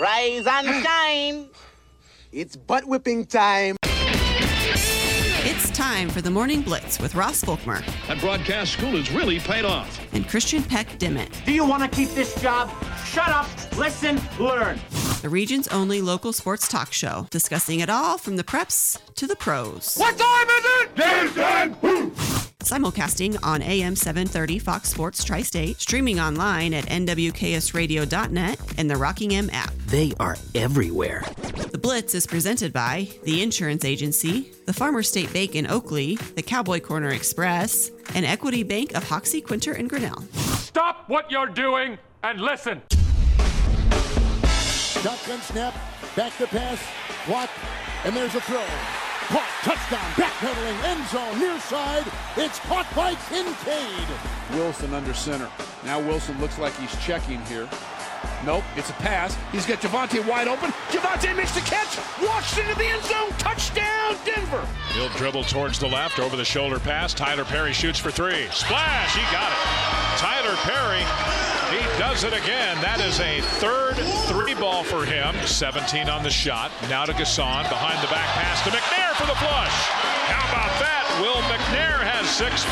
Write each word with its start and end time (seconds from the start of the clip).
Rise 0.00 0.46
and 0.46 0.66
hmm. 0.68 0.82
shine. 0.82 1.48
It's 2.32 2.56
butt 2.56 2.84
whipping 2.84 3.24
time. 3.26 3.76
It's 5.50 5.70
time 5.70 6.08
for 6.10 6.20
the 6.20 6.30
Morning 6.30 6.62
Blitz 6.62 7.00
with 7.00 7.14
Ross 7.14 7.42
Volkmer 7.42 7.82
That 8.06 8.20
broadcast 8.20 8.74
school 8.74 8.90
has 8.90 9.10
really 9.10 9.40
paid 9.40 9.64
off. 9.64 10.00
and 10.12 10.28
Christian 10.28 10.62
Peck 10.62 10.98
Dimmitt, 10.98 11.30
Do 11.46 11.52
you 11.52 11.64
want 11.64 11.82
to 11.82 11.88
keep 11.88 12.10
this 12.10 12.40
job? 12.40 12.70
Shut 13.04 13.28
up, 13.28 13.48
listen, 13.76 14.20
learn. 14.38 14.78
the 15.22 15.28
region's 15.28 15.66
only 15.68 16.02
local 16.02 16.32
sports 16.32 16.68
talk 16.68 16.92
show, 16.92 17.26
discussing 17.30 17.80
it 17.80 17.88
all 17.90 18.18
from 18.18 18.36
the 18.36 18.44
preps 18.44 18.98
to 19.14 19.26
the 19.26 19.36
pros. 19.36 19.96
What 19.96 20.16
time 20.18 20.48
is 20.48 20.64
it? 20.64 20.94
Game 20.96 21.80
time. 21.82 22.47
Simulcasting 22.64 23.38
on 23.44 23.62
AM 23.62 23.94
730 23.94 24.58
Fox 24.58 24.88
Sports 24.88 25.22
Tri 25.22 25.42
State, 25.42 25.80
streaming 25.80 26.18
online 26.18 26.74
at 26.74 26.86
nwksradio.net 26.86 28.58
and 28.76 28.90
the 28.90 28.96
Rocking 28.96 29.32
M 29.32 29.48
app. 29.52 29.72
They 29.86 30.12
are 30.18 30.36
everywhere. 30.56 31.22
The 31.70 31.78
Blitz 31.78 32.16
is 32.16 32.26
presented 32.26 32.72
by 32.72 33.08
the 33.22 33.42
Insurance 33.42 33.84
Agency, 33.84 34.50
the 34.66 34.72
Farmer 34.72 35.04
State 35.04 35.32
Bank 35.32 35.54
in 35.54 35.70
Oakley, 35.70 36.16
the 36.34 36.42
Cowboy 36.42 36.80
Corner 36.80 37.10
Express, 37.10 37.92
and 38.16 38.26
Equity 38.26 38.64
Bank 38.64 38.92
of 38.96 39.08
Hoxie, 39.08 39.40
Quinter, 39.40 39.74
and 39.74 39.88
Grinnell. 39.88 40.20
Stop 40.32 41.08
what 41.08 41.30
you're 41.30 41.46
doing 41.46 41.96
and 42.24 42.40
listen. 42.40 42.82
Shotgun 45.00 45.40
snap, 45.42 45.74
back 46.16 46.36
to 46.38 46.48
pass, 46.48 46.84
block, 47.24 47.50
and 48.04 48.16
there's 48.16 48.34
a 48.34 48.40
throw. 48.40 48.64
Caught, 49.28 49.48
touchdown, 49.62 50.10
backpedaling, 50.12 50.84
end 50.84 51.06
zone, 51.08 51.38
near 51.38 51.60
side. 51.60 52.06
It's 52.38 52.58
caught 52.60 52.86
by 52.96 53.14
Kincaid. 53.28 54.08
Wilson 54.52 54.94
under 54.94 55.12
center. 55.12 55.50
Now 55.84 56.00
Wilson 56.00 56.40
looks 56.40 56.58
like 56.58 56.74
he's 56.76 56.96
checking 57.04 57.38
here. 57.42 57.68
Nope, 58.46 58.64
it's 58.76 58.88
a 58.88 58.94
pass. 58.94 59.36
He's 59.52 59.66
got 59.66 59.80
Javonte 59.80 60.26
wide 60.26 60.48
open. 60.48 60.70
Javonte 60.88 61.36
makes 61.36 61.52
the 61.52 61.60
catch, 61.60 61.98
walks 62.26 62.56
into 62.56 62.74
the 62.76 62.86
end 62.86 63.02
zone, 63.02 63.28
touchdown, 63.36 64.16
Denver. 64.24 64.66
He'll 64.94 65.10
dribble 65.10 65.44
towards 65.44 65.78
the 65.78 65.88
left, 65.88 66.18
over 66.18 66.34
the 66.34 66.44
shoulder 66.44 66.78
pass. 66.78 67.12
Tylor 67.12 67.44
Perry 67.44 67.74
shoots 67.74 67.98
for 67.98 68.10
three. 68.10 68.46
Splash! 68.50 69.14
He 69.14 69.22
got 69.30 69.52
it. 69.52 69.58
Tylor 70.18 70.56
Perry, 70.64 71.04
he 71.70 71.80
does 71.98 72.24
it 72.24 72.32
again. 72.32 72.80
That 72.80 73.00
is 73.00 73.20
a 73.20 73.40
third 73.60 73.96
three 74.28 74.54
ball 74.54 74.82
for 74.82 75.04
him. 75.04 75.34
17 75.46 76.08
on 76.08 76.22
the 76.22 76.30
shot. 76.30 76.72
Now 76.88 77.04
to 77.04 77.12
N'Guessan. 77.12 77.68
Behind 77.68 78.00
the 78.02 78.08
back 78.08 78.28
pass 78.36 78.62
to 78.64 78.70
McNair 78.70 79.12
for 79.16 79.26
the 79.26 79.36
flush. 79.36 79.76
How 80.32 80.48
about 80.48 80.72
that? 80.80 81.04
Will 81.20 81.40
McNair 81.50 82.00
has 82.00 82.28
six 82.30 82.64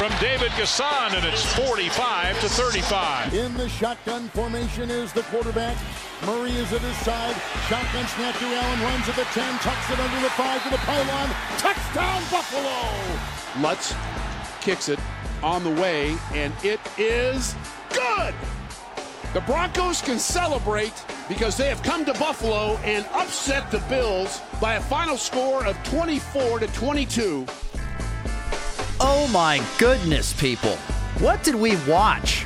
from 0.00 0.12
David 0.20 0.50
N'Guessan, 0.52 1.12
and 1.12 1.26
it's 1.26 1.44
45 1.56 2.40
to 2.40 2.48
35. 2.48 3.34
In 3.34 3.54
the 3.54 3.68
shotgun 3.68 4.28
formation 4.30 4.90
is 4.90 5.12
the 5.12 5.22
quarterback. 5.24 5.76
Murray 6.24 6.52
is 6.52 6.72
at 6.72 6.80
his 6.80 6.96
side. 6.98 7.36
Shotgun 7.68 8.06
snap 8.08 8.34
to 8.38 8.46
Allen, 8.46 8.80
runs 8.80 9.08
at 9.08 9.16
the 9.16 9.24
10, 9.24 9.58
tucks 9.58 9.90
it 9.90 10.00
under 10.00 10.20
the 10.22 10.30
5 10.30 10.62
to 10.64 10.70
the 10.70 10.78
pylon. 10.78 11.28
Touchdown, 11.58 12.22
Buffalo! 12.30 13.60
Lutz 13.60 13.94
kicks 14.60 14.88
it 14.88 14.98
on 15.42 15.64
the 15.64 15.70
way, 15.80 16.16
and 16.32 16.52
it 16.62 16.80
is 16.96 17.54
good. 17.90 18.34
The 19.32 19.40
Broncos 19.42 20.02
can 20.02 20.18
celebrate 20.18 21.04
because 21.28 21.56
they 21.56 21.68
have 21.68 21.82
come 21.82 22.04
to 22.04 22.12
Buffalo 22.14 22.76
and 22.78 23.06
upset 23.12 23.70
the 23.70 23.78
Bills 23.88 24.40
by 24.60 24.74
a 24.74 24.80
final 24.80 25.16
score 25.16 25.64
of 25.64 25.80
24 25.84 26.60
to 26.60 26.66
22. 26.68 27.46
Oh 29.00 29.30
my 29.32 29.64
goodness, 29.78 30.32
people. 30.32 30.74
What 31.20 31.42
did 31.44 31.54
we 31.54 31.76
watch? 31.86 32.44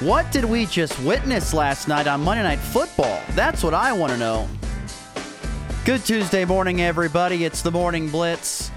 What 0.00 0.30
did 0.30 0.44
we 0.44 0.66
just 0.66 0.98
witness 1.00 1.54
last 1.54 1.88
night 1.88 2.06
on 2.06 2.22
Monday 2.22 2.42
Night 2.42 2.58
Football? 2.58 3.20
That's 3.30 3.62
what 3.62 3.72
I 3.72 3.92
want 3.92 4.12
to 4.12 4.18
know. 4.18 4.46
Good 5.86 6.04
Tuesday 6.04 6.44
morning, 6.44 6.82
everybody. 6.82 7.44
It's 7.44 7.62
the 7.62 7.70
Morning 7.70 8.10
Blitz. 8.10 8.70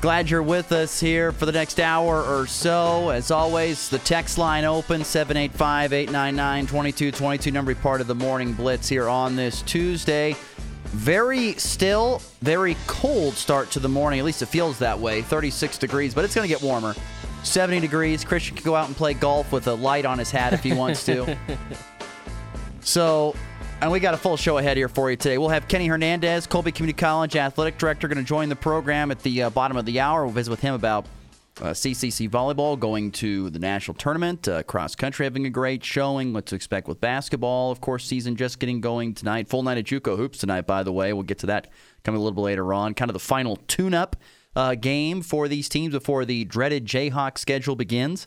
Glad 0.00 0.28
you're 0.28 0.42
with 0.42 0.72
us 0.72 1.00
here 1.00 1.32
for 1.32 1.46
the 1.46 1.52
next 1.52 1.80
hour 1.80 2.22
or 2.22 2.46
so. 2.46 3.08
As 3.08 3.30
always, 3.30 3.88
the 3.88 3.98
text 4.00 4.36
line 4.36 4.64
open 4.64 5.02
785 5.02 5.92
899 5.94 6.66
2222. 6.66 7.50
Number 7.50 7.74
part 7.74 8.02
of 8.02 8.06
the 8.06 8.14
Morning 8.14 8.52
Blitz 8.52 8.88
here 8.88 9.08
on 9.08 9.36
this 9.36 9.62
Tuesday. 9.62 10.36
Very 10.84 11.54
still, 11.54 12.20
very 12.42 12.76
cold 12.86 13.34
start 13.34 13.70
to 13.70 13.80
the 13.80 13.88
morning. 13.88 14.18
At 14.18 14.26
least 14.26 14.42
it 14.42 14.46
feels 14.46 14.78
that 14.80 14.98
way. 14.98 15.22
36 15.22 15.78
degrees, 15.78 16.14
but 16.14 16.24
it's 16.24 16.34
going 16.34 16.46
to 16.46 16.54
get 16.54 16.62
warmer. 16.62 16.94
70 17.42 17.80
degrees. 17.80 18.22
Christian 18.22 18.54
can 18.54 18.64
go 18.64 18.76
out 18.76 18.88
and 18.88 18.96
play 18.96 19.14
golf 19.14 19.50
with 19.50 19.66
a 19.66 19.74
light 19.74 20.04
on 20.04 20.18
his 20.18 20.30
hat 20.30 20.52
if 20.52 20.62
he 20.62 20.74
wants 20.74 21.06
to. 21.06 21.38
so, 22.80 23.34
and 23.82 23.90
we 23.90 24.00
got 24.00 24.14
a 24.14 24.16
full 24.16 24.36
show 24.36 24.58
ahead 24.58 24.76
here 24.76 24.88
for 24.88 25.10
you 25.10 25.16
today. 25.16 25.38
We'll 25.38 25.50
have 25.50 25.68
Kenny 25.68 25.86
Hernandez, 25.86 26.46
Colby 26.46 26.72
Community 26.72 26.98
College 26.98 27.36
athletic 27.36 27.78
director, 27.78 28.08
going 28.08 28.18
to 28.18 28.24
join 28.24 28.48
the 28.48 28.56
program 28.56 29.10
at 29.10 29.22
the 29.22 29.44
uh, 29.44 29.50
bottom 29.50 29.76
of 29.76 29.84
the 29.84 30.00
hour. 30.00 30.24
We'll 30.24 30.32
visit 30.32 30.50
with 30.50 30.60
him 30.60 30.74
about 30.74 31.06
uh, 31.60 31.66
CCC 31.66 32.28
volleyball 32.28 32.78
going 32.78 33.10
to 33.12 33.50
the 33.50 33.58
national 33.58 33.94
tournament, 33.96 34.48
uh, 34.48 34.62
cross 34.62 34.94
country 34.94 35.24
having 35.24 35.46
a 35.46 35.50
great 35.50 35.84
showing. 35.84 36.32
What 36.32 36.46
to 36.46 36.54
expect 36.54 36.88
with 36.88 37.00
basketball, 37.00 37.70
of 37.70 37.80
course, 37.80 38.06
season 38.06 38.36
just 38.36 38.58
getting 38.58 38.80
going 38.80 39.14
tonight. 39.14 39.48
Full 39.48 39.62
night 39.62 39.78
of 39.78 39.84
JUCO 39.84 40.16
hoops 40.16 40.38
tonight, 40.38 40.66
by 40.66 40.82
the 40.82 40.92
way. 40.92 41.12
We'll 41.12 41.22
get 41.22 41.38
to 41.40 41.46
that 41.46 41.68
coming 42.02 42.20
a 42.20 42.22
little 42.22 42.34
bit 42.34 42.42
later 42.42 42.72
on. 42.72 42.94
Kind 42.94 43.10
of 43.10 43.14
the 43.14 43.20
final 43.20 43.56
tune-up 43.68 44.16
uh, 44.54 44.74
game 44.74 45.22
for 45.22 45.48
these 45.48 45.68
teams 45.68 45.92
before 45.92 46.24
the 46.24 46.44
dreaded 46.44 46.86
Jayhawk 46.86 47.38
schedule 47.38 47.76
begins. 47.76 48.26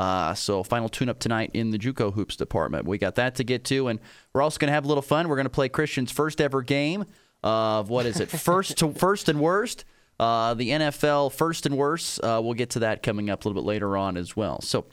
Uh, 0.00 0.32
so 0.32 0.62
final 0.62 0.88
tune-up 0.88 1.18
tonight 1.18 1.50
in 1.52 1.72
the 1.72 1.78
JUCO 1.78 2.14
hoops 2.14 2.34
department. 2.34 2.86
We 2.86 2.96
got 2.96 3.16
that 3.16 3.34
to 3.34 3.44
get 3.44 3.64
to, 3.64 3.88
and 3.88 4.00
we're 4.32 4.40
also 4.40 4.58
going 4.58 4.68
to 4.68 4.72
have 4.72 4.86
a 4.86 4.88
little 4.88 5.02
fun. 5.02 5.28
We're 5.28 5.36
going 5.36 5.44
to 5.44 5.50
play 5.50 5.68
Christian's 5.68 6.10
first 6.10 6.40
ever 6.40 6.62
game 6.62 7.04
of 7.42 7.90
what 7.90 8.06
is 8.06 8.18
it? 8.18 8.30
First 8.30 8.78
to 8.78 8.94
first 8.94 9.28
and 9.28 9.40
worst. 9.40 9.84
Uh, 10.18 10.54
the 10.54 10.70
NFL 10.70 11.32
first 11.32 11.66
and 11.66 11.76
worst. 11.76 12.22
Uh, 12.22 12.40
we'll 12.42 12.54
get 12.54 12.70
to 12.70 12.78
that 12.80 13.02
coming 13.02 13.28
up 13.28 13.44
a 13.44 13.48
little 13.48 13.62
bit 13.62 13.66
later 13.66 13.96
on 13.96 14.16
as 14.16 14.34
well. 14.34 14.60
So, 14.62 14.86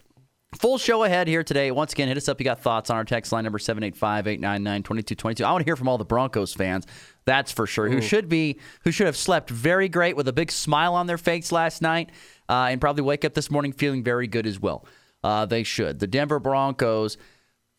full 0.55 0.77
show 0.77 1.03
ahead 1.03 1.27
here 1.27 1.43
today. 1.43 1.71
Once 1.71 1.93
again, 1.93 2.07
hit 2.07 2.17
us 2.17 2.29
up. 2.29 2.39
You 2.39 2.45
got 2.45 2.61
thoughts 2.61 2.89
on 2.89 2.95
our 2.95 3.03
text 3.03 3.31
line 3.31 3.43
number 3.43 3.59
785 3.59 4.27
899 4.27 4.83
2222. 4.83 5.45
I 5.45 5.51
want 5.51 5.61
to 5.61 5.65
hear 5.65 5.75
from 5.75 5.87
all 5.87 5.97
the 5.97 6.05
Broncos 6.05 6.53
fans. 6.53 6.85
That's 7.25 7.51
for 7.51 7.67
sure. 7.67 7.89
Who 7.89 8.01
should 8.01 8.29
be, 8.29 8.59
who 8.83 8.91
should 8.91 9.07
have 9.07 9.17
slept 9.17 9.49
very 9.49 9.89
great 9.89 10.15
with 10.15 10.27
a 10.27 10.33
big 10.33 10.51
smile 10.51 10.95
on 10.95 11.07
their 11.07 11.17
face 11.17 11.51
last 11.51 11.81
night 11.81 12.11
uh, 12.47 12.67
and 12.71 12.79
probably 12.79 13.03
wake 13.03 13.25
up 13.25 13.33
this 13.33 13.51
morning 13.51 13.73
feeling 13.73 14.03
very 14.03 14.27
good 14.27 14.47
as 14.47 14.59
well. 14.59 14.85
Uh, 15.23 15.45
they 15.45 15.63
should. 15.63 15.99
The 15.99 16.07
Denver 16.07 16.39
Broncos 16.39 17.17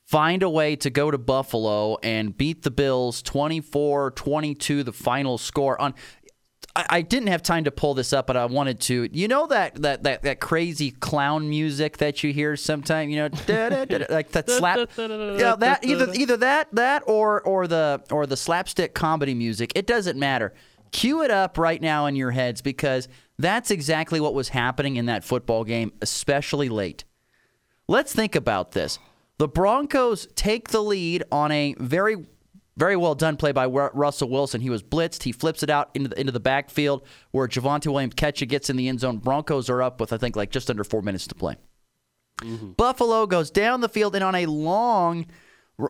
find 0.09 0.43
a 0.43 0.49
way 0.49 0.75
to 0.75 0.89
go 0.89 1.11
to 1.11 1.19
Buffalo 1.19 1.99
and 2.03 2.37
beat 2.37 2.63
the 2.63 2.71
Bills 2.71 3.23
24 3.23 4.13
22, 4.13 4.83
the 4.83 4.93
final 4.93 5.39
score. 5.39 5.81
On 5.81 5.95
I, 6.79 6.87
I 6.89 7.03
didn't 7.03 7.29
have 7.29 7.43
time 7.43 7.65
to 7.65 7.73
pull 7.73 7.95
this 7.95 8.13
up, 8.13 8.29
but 8.29 8.37
I 8.37 8.45
wanted 8.45 8.79
to. 8.83 9.09
You 9.13 9.27
know 9.27 9.49
that 9.49 9.83
that 9.83 10.05
that, 10.05 10.23
that 10.23 10.39
crazy 10.39 10.93
clown 10.93 11.49
music 11.49 11.97
that 11.97 12.23
you 12.23 12.33
hear 12.33 12.57
sometimes, 12.57 13.11
you 13.11 13.17
know, 13.17 13.25
like 14.09 14.31
that 14.31 14.45
slap. 14.49 14.89
Yeah, 14.97 15.57
that 15.59 15.81
either 15.83 16.13
either 16.15 16.37
that 16.37 16.69
that 16.75 17.03
or 17.07 17.41
or 17.43 17.67
the 17.67 18.05
or 18.13 18.27
the 18.27 18.37
slapstick 18.37 18.95
comedy 18.95 19.35
music. 19.35 19.73
It 19.75 19.89
doesn't 19.89 20.17
matter. 20.19 20.55
Cue 20.93 21.23
it 21.23 21.33
up 21.33 21.59
right 21.59 21.83
now 21.83 22.07
in 22.07 22.15
your 22.15 22.31
heads 22.31 22.63
because 22.63 23.09
that's 23.39 23.71
exactly 23.73 24.21
what 24.21 24.33
was 24.33 24.51
happening 24.51 24.97
in 24.97 25.07
that 25.07 25.25
football 25.25 25.65
game, 25.65 25.93
especially 26.01 26.69
late. 26.69 27.05
Let's 27.89 28.15
think 28.15 28.37
about 28.37 28.73
this. 28.73 28.99
The 29.39 29.49
Broncos 29.49 30.29
take 30.35 30.69
the 30.69 30.83
lead 30.83 31.25
on 31.31 31.53
a 31.53 31.75
very, 31.79 32.27
very 32.79 32.97
well 32.97 33.15
done 33.15 33.37
play 33.37 33.53
by 33.53 33.67
Russell 33.67 34.31
Wilson. 34.31 34.61
He 34.61 34.71
was 34.71 34.83
blitzed. 34.83 35.25
He 35.25 35.33
flips 35.33 35.63
it 35.63 35.71
out 35.71 35.91
into 35.95 36.09
the, 36.11 36.21
into 36.21 36.33
the 36.33 36.41
backfield 36.41 37.03
where 37.33 37.49
Javonte 37.49 37.93
Williams 37.93 38.15
catch 38.15 38.41
it, 38.41 38.47
gets 38.47 38.71
in 38.71 38.77
the 38.77 38.89
end 38.89 39.01
zone. 39.01 39.19
Broncos 39.19 39.69
are 39.69 39.83
up 39.83 40.01
with, 40.01 40.13
I 40.13 40.17
think, 40.17 40.37
like 40.37 40.51
just 40.51 40.71
under 40.71 40.85
four 40.85 41.03
minutes 41.03 41.27
to 41.27 41.35
play. 41.35 41.57
Mm-hmm. 42.41 42.73
Buffalo 42.73 43.27
goes 43.27 43.51
down 43.51 43.81
the 43.81 43.89
field 43.89 44.15
and 44.15 44.23
on 44.23 44.37
a 44.37 44.47
long, 44.47 45.27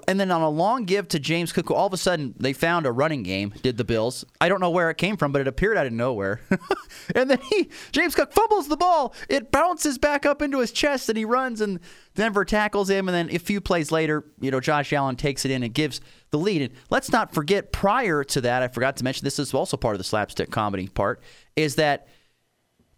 and 0.06 0.20
then 0.20 0.30
on 0.30 0.42
a 0.42 0.50
long 0.50 0.84
give 0.84 1.08
to 1.08 1.18
James 1.18 1.50
Cook, 1.50 1.70
all 1.70 1.86
of 1.86 1.94
a 1.94 1.96
sudden 1.96 2.34
they 2.38 2.52
found 2.52 2.84
a 2.84 2.92
running 2.92 3.22
game. 3.22 3.54
Did 3.62 3.78
the 3.78 3.84
Bills? 3.84 4.22
I 4.38 4.50
don't 4.50 4.60
know 4.60 4.68
where 4.68 4.90
it 4.90 4.98
came 4.98 5.16
from, 5.16 5.32
but 5.32 5.40
it 5.40 5.48
appeared 5.48 5.78
out 5.78 5.86
of 5.86 5.94
nowhere. 5.94 6.40
and 7.14 7.30
then 7.30 7.38
he, 7.48 7.70
James 7.90 8.14
Cook 8.14 8.32
fumbles 8.32 8.68
the 8.68 8.76
ball. 8.76 9.14
It 9.30 9.50
bounces 9.50 9.96
back 9.96 10.26
up 10.26 10.42
into 10.42 10.58
his 10.58 10.72
chest, 10.72 11.08
and 11.08 11.16
he 11.16 11.24
runs, 11.24 11.62
and 11.62 11.80
Denver 12.14 12.44
tackles 12.44 12.90
him. 12.90 13.08
And 13.08 13.14
then 13.14 13.34
a 13.34 13.38
few 13.38 13.62
plays 13.62 13.90
later, 13.90 14.26
you 14.40 14.50
know, 14.50 14.60
Josh 14.60 14.92
Allen 14.92 15.16
takes 15.16 15.46
it 15.46 15.50
in 15.50 15.62
and 15.62 15.72
gives 15.72 16.02
the 16.30 16.38
lead. 16.38 16.60
And 16.60 16.72
let's 16.90 17.10
not 17.10 17.32
forget, 17.32 17.72
prior 17.72 18.24
to 18.24 18.42
that, 18.42 18.62
I 18.62 18.68
forgot 18.68 18.96
to 18.98 19.04
mention 19.04 19.24
this 19.24 19.38
is 19.38 19.54
also 19.54 19.78
part 19.78 19.94
of 19.94 19.98
the 19.98 20.04
slapstick 20.04 20.50
comedy 20.50 20.88
part, 20.88 21.22
is 21.56 21.76
that 21.76 22.08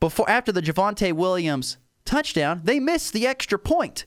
before 0.00 0.28
after 0.28 0.50
the 0.50 0.62
Javonte 0.62 1.12
Williams 1.12 1.76
touchdown, 2.04 2.62
they 2.64 2.80
missed 2.80 3.12
the 3.12 3.28
extra 3.28 3.58
point, 3.60 4.06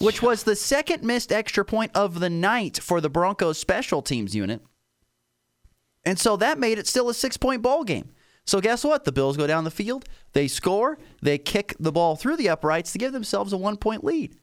which 0.00 0.22
was 0.22 0.42
the 0.42 0.56
second 0.56 1.02
missed 1.02 1.32
extra 1.32 1.64
point 1.64 1.90
of 1.94 2.20
the 2.20 2.30
night 2.30 2.78
for 2.78 3.00
the 3.00 3.10
Broncos 3.10 3.58
special 3.58 4.02
teams 4.02 4.34
unit. 4.34 4.62
And 6.04 6.18
so 6.18 6.36
that 6.36 6.58
made 6.58 6.78
it 6.78 6.86
still 6.86 7.08
a 7.08 7.14
six 7.14 7.36
point 7.36 7.62
ball 7.62 7.84
game. 7.84 8.10
So 8.46 8.60
guess 8.60 8.84
what? 8.84 9.04
The 9.04 9.12
Bills 9.12 9.36
go 9.36 9.46
down 9.46 9.64
the 9.64 9.70
field, 9.70 10.04
they 10.32 10.48
score, 10.48 10.98
they 11.22 11.38
kick 11.38 11.74
the 11.80 11.92
ball 11.92 12.14
through 12.14 12.36
the 12.36 12.50
uprights 12.50 12.92
to 12.92 12.98
give 12.98 13.12
themselves 13.12 13.52
a 13.52 13.56
one 13.56 13.76
point 13.76 14.04
lead. 14.04 14.36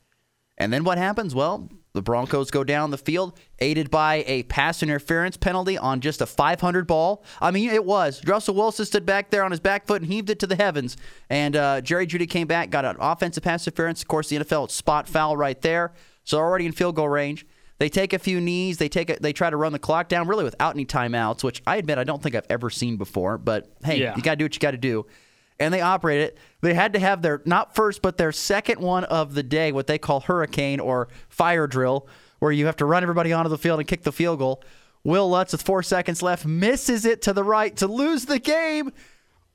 And 0.61 0.71
then 0.71 0.83
what 0.83 0.97
happens? 0.97 1.33
Well, 1.33 1.69
the 1.93 2.01
Broncos 2.01 2.51
go 2.51 2.63
down 2.63 2.91
the 2.91 2.97
field, 2.97 3.37
aided 3.59 3.89
by 3.91 4.23
a 4.27 4.43
pass 4.43 4.81
interference 4.83 5.35
penalty 5.35 5.77
on 5.77 5.99
just 5.99 6.21
a 6.21 6.25
500 6.25 6.85
ball. 6.87 7.23
I 7.41 7.51
mean, 7.51 7.69
it 7.69 7.83
was. 7.83 8.23
Russell 8.25 8.55
Wilson 8.55 8.85
stood 8.85 9.05
back 9.05 9.29
there 9.31 9.43
on 9.43 9.51
his 9.51 9.59
back 9.59 9.87
foot 9.87 10.01
and 10.01 10.11
heaved 10.11 10.29
it 10.29 10.39
to 10.39 10.47
the 10.47 10.55
heavens. 10.55 10.95
And 11.29 11.55
uh, 11.55 11.81
Jerry 11.81 12.05
Jeudy 12.07 12.29
came 12.29 12.47
back, 12.47 12.69
got 12.69 12.85
an 12.85 12.95
offensive 12.99 13.43
pass 13.43 13.65
interference. 13.67 14.01
Of 14.01 14.07
course, 14.07 14.29
the 14.29 14.37
NFL 14.37 14.69
spot 14.71 15.07
foul 15.09 15.35
right 15.35 15.59
there. 15.61 15.91
So 16.23 16.37
already 16.37 16.65
in 16.67 16.71
field 16.71 16.95
goal 16.95 17.09
range. 17.09 17.45
They 17.79 17.89
take 17.89 18.13
a 18.13 18.19
few 18.19 18.39
knees. 18.39 18.77
They 18.77 18.87
take 18.89 19.09
a, 19.09 19.17
they 19.19 19.33
try 19.33 19.49
to 19.49 19.57
run 19.57 19.71
the 19.71 19.79
clock 19.79 20.07
down 20.07 20.27
really 20.27 20.43
without 20.43 20.75
any 20.75 20.85
timeouts, 20.85 21.43
which 21.43 21.63
I 21.65 21.77
admit 21.77 21.97
I 21.97 22.03
don't 22.03 22.21
think 22.21 22.35
I've 22.35 22.45
ever 22.47 22.69
seen 22.69 22.95
before. 22.97 23.39
But 23.39 23.73
hey, 23.83 23.97
Yeah. 23.99 24.15
you 24.15 24.21
got 24.21 24.33
to 24.33 24.35
do 24.37 24.45
what 24.45 24.53
you 24.53 24.59
got 24.59 24.71
to 24.71 24.77
do. 24.77 25.07
And 25.61 25.73
they 25.73 25.81
operate 25.81 26.21
it. 26.21 26.37
They 26.61 26.73
had 26.73 26.93
to 26.93 26.99
have 26.99 27.21
their 27.21 27.41
not 27.45 27.75
first, 27.75 28.01
but 28.01 28.17
their 28.17 28.31
second 28.31 28.79
one 28.79 29.03
of 29.05 29.33
the 29.33 29.43
day, 29.43 29.71
what 29.71 29.87
they 29.87 29.97
call 29.97 30.21
hurricane 30.21 30.79
or 30.79 31.07
fire 31.29 31.67
drill, 31.67 32.07
where 32.39 32.51
you 32.51 32.65
have 32.65 32.77
to 32.77 32.85
run 32.85 33.03
everybody 33.03 33.31
onto 33.31 33.49
the 33.49 33.57
field 33.57 33.79
and 33.79 33.87
kick 33.87 34.03
the 34.03 34.11
field 34.11 34.39
goal. 34.39 34.63
Wil 35.03 35.29
Lutz 35.29 35.51
with 35.51 35.61
four 35.61 35.81
seconds 35.83 36.21
left 36.21 36.45
misses 36.45 37.05
it 37.05 37.21
to 37.23 37.33
the 37.33 37.43
right 37.43 37.75
to 37.77 37.87
lose 37.87 38.25
the 38.25 38.39
game, 38.39 38.91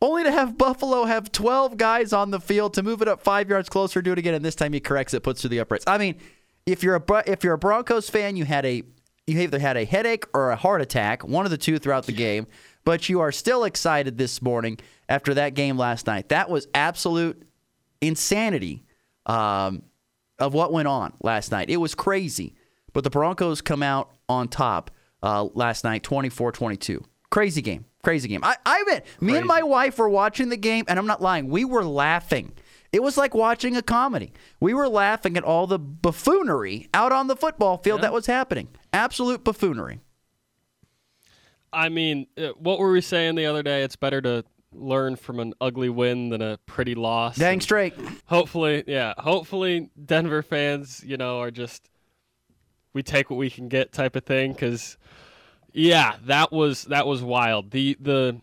only 0.03 0.25
to 0.25 0.31
have 0.31 0.59
Buffalo 0.59 1.05
have 1.05 1.33
12 1.33 1.77
guys 1.77 2.13
on 2.13 2.31
the 2.31 2.41
field 2.41 2.75
to 2.75 2.83
move 2.83 3.03
it 3.03 3.09
up 3.09 3.23
five 3.23 3.49
yards 3.49 3.69
closer, 3.69 4.03
do 4.03 4.13
it 4.13 4.19
again, 4.19 4.35
and 4.35 4.45
this 4.45 4.55
time 4.55 4.73
he 4.73 4.81
corrects 4.81 5.15
it, 5.15 5.23
puts 5.23 5.41
through 5.41 5.51
the 5.51 5.61
uprights. 5.61 5.85
I 5.87 5.99
mean, 5.99 6.17
if 6.67 6.83
you're 6.83 6.97
a 6.97 7.23
if 7.27 7.45
you're 7.45 7.55
a 7.55 7.59
Broncos 7.59 8.11
fan, 8.11 8.37
you 8.37 8.45
had 8.45 8.67
a 8.67 8.83
you 9.27 9.41
either 9.41 9.59
had 9.59 9.77
a 9.77 9.85
headache 9.85 10.25
or 10.35 10.51
a 10.51 10.57
heart 10.57 10.81
attack, 10.81 11.27
one 11.27 11.45
of 11.45 11.51
the 11.51 11.59
two 11.59 11.79
throughout 11.79 12.07
the 12.07 12.13
game, 12.13 12.47
but 12.85 13.09
you 13.09 13.21
are 13.21 13.33
still 13.33 13.65
excited 13.65 14.19
this 14.19 14.43
morning 14.43 14.79
after 15.09 15.35
that 15.35 15.55
game 15.55 15.77
last 15.79 16.07
night. 16.07 16.29
That 16.31 16.51
was 16.51 16.67
absolute 16.75 17.43
insanity 18.01 18.85
um, 19.27 19.83
of 20.39 20.55
what 20.55 20.73
went 20.73 20.89
on 20.89 21.13
last 21.23 21.51
night. 21.53 21.71
It 21.71 21.77
was 21.79 21.95
crazy, 21.95 22.55
but 22.93 23.05
the 23.05 23.11
Broncos 23.11 23.61
come 23.61 23.83
out 23.83 24.11
on 24.29 24.49
top 24.49 24.91
uh, 25.23 25.45
last 25.55 25.85
night, 25.85 26.03
24-22. 26.03 27.05
Crazy 27.31 27.63
game, 27.63 27.85
crazy 28.03 28.29
game. 28.29 28.41
I, 28.43 28.57
I 28.65 28.81
admit, 28.81 29.07
me 29.21 29.37
and 29.37 29.47
my 29.47 29.63
wife 29.63 29.99
were 29.99 30.09
watching 30.09 30.49
the 30.49 30.57
game, 30.57 30.85
and 30.89 30.99
I'm 30.99 31.07
not 31.07 31.21
lying. 31.21 31.49
We 31.49 31.65
were 31.65 31.85
laughing. 31.85 32.53
It 32.93 33.03
was 33.03 33.17
like 33.17 33.35
watching 33.35 33.77
a 33.77 33.83
comedy. 33.83 34.33
We 34.61 34.73
were 34.73 34.89
laughing 34.89 35.37
at 35.37 35.45
all 35.45 35.67
the 35.67 35.79
buffoonery 35.79 36.89
out 36.95 37.13
on 37.13 37.27
the 37.27 37.37
football 37.37 37.79
field 37.79 38.03
that 38.03 38.13
was 38.13 38.27
happening. 38.27 38.69
Absolute 38.93 39.45
buffoonery. 39.45 40.01
I 41.73 41.89
mean, 41.89 42.27
uh, 42.39 42.51
what 42.59 42.79
were 42.79 42.91
we 42.91 43.01
saying 43.01 43.35
the 43.35 43.47
other 43.47 43.63
day? 43.63 43.83
It's 43.83 43.97
better 43.97 44.23
to 44.23 44.45
learn 44.81 45.17
from 45.17 45.41
an 45.41 45.55
ugly 45.61 45.89
win 45.89 46.31
than 46.31 46.43
a 46.43 46.59
pretty 46.67 46.95
loss. 46.95 47.37
Dang 47.37 47.61
straight. 47.61 47.95
Hopefully, 48.27 48.85
yeah. 48.87 49.15
Hopefully, 49.19 49.91
Denver 50.03 50.43
fans, 50.43 51.03
you 51.05 51.17
know, 51.17 51.41
are 51.41 51.51
just 51.51 51.91
we 52.93 53.03
take 53.03 53.31
what 53.31 53.37
we 53.37 53.51
can 53.51 53.69
get 53.69 53.93
type 53.93 54.17
of 54.17 54.25
thing. 54.25 54.53
Because, 54.53 54.97
yeah, 55.73 56.17
that 56.25 56.53
was 56.53 56.85
that 56.85 57.07
was 57.07 57.23
wild. 57.23 57.71
The 57.71 57.97
the 58.01 58.41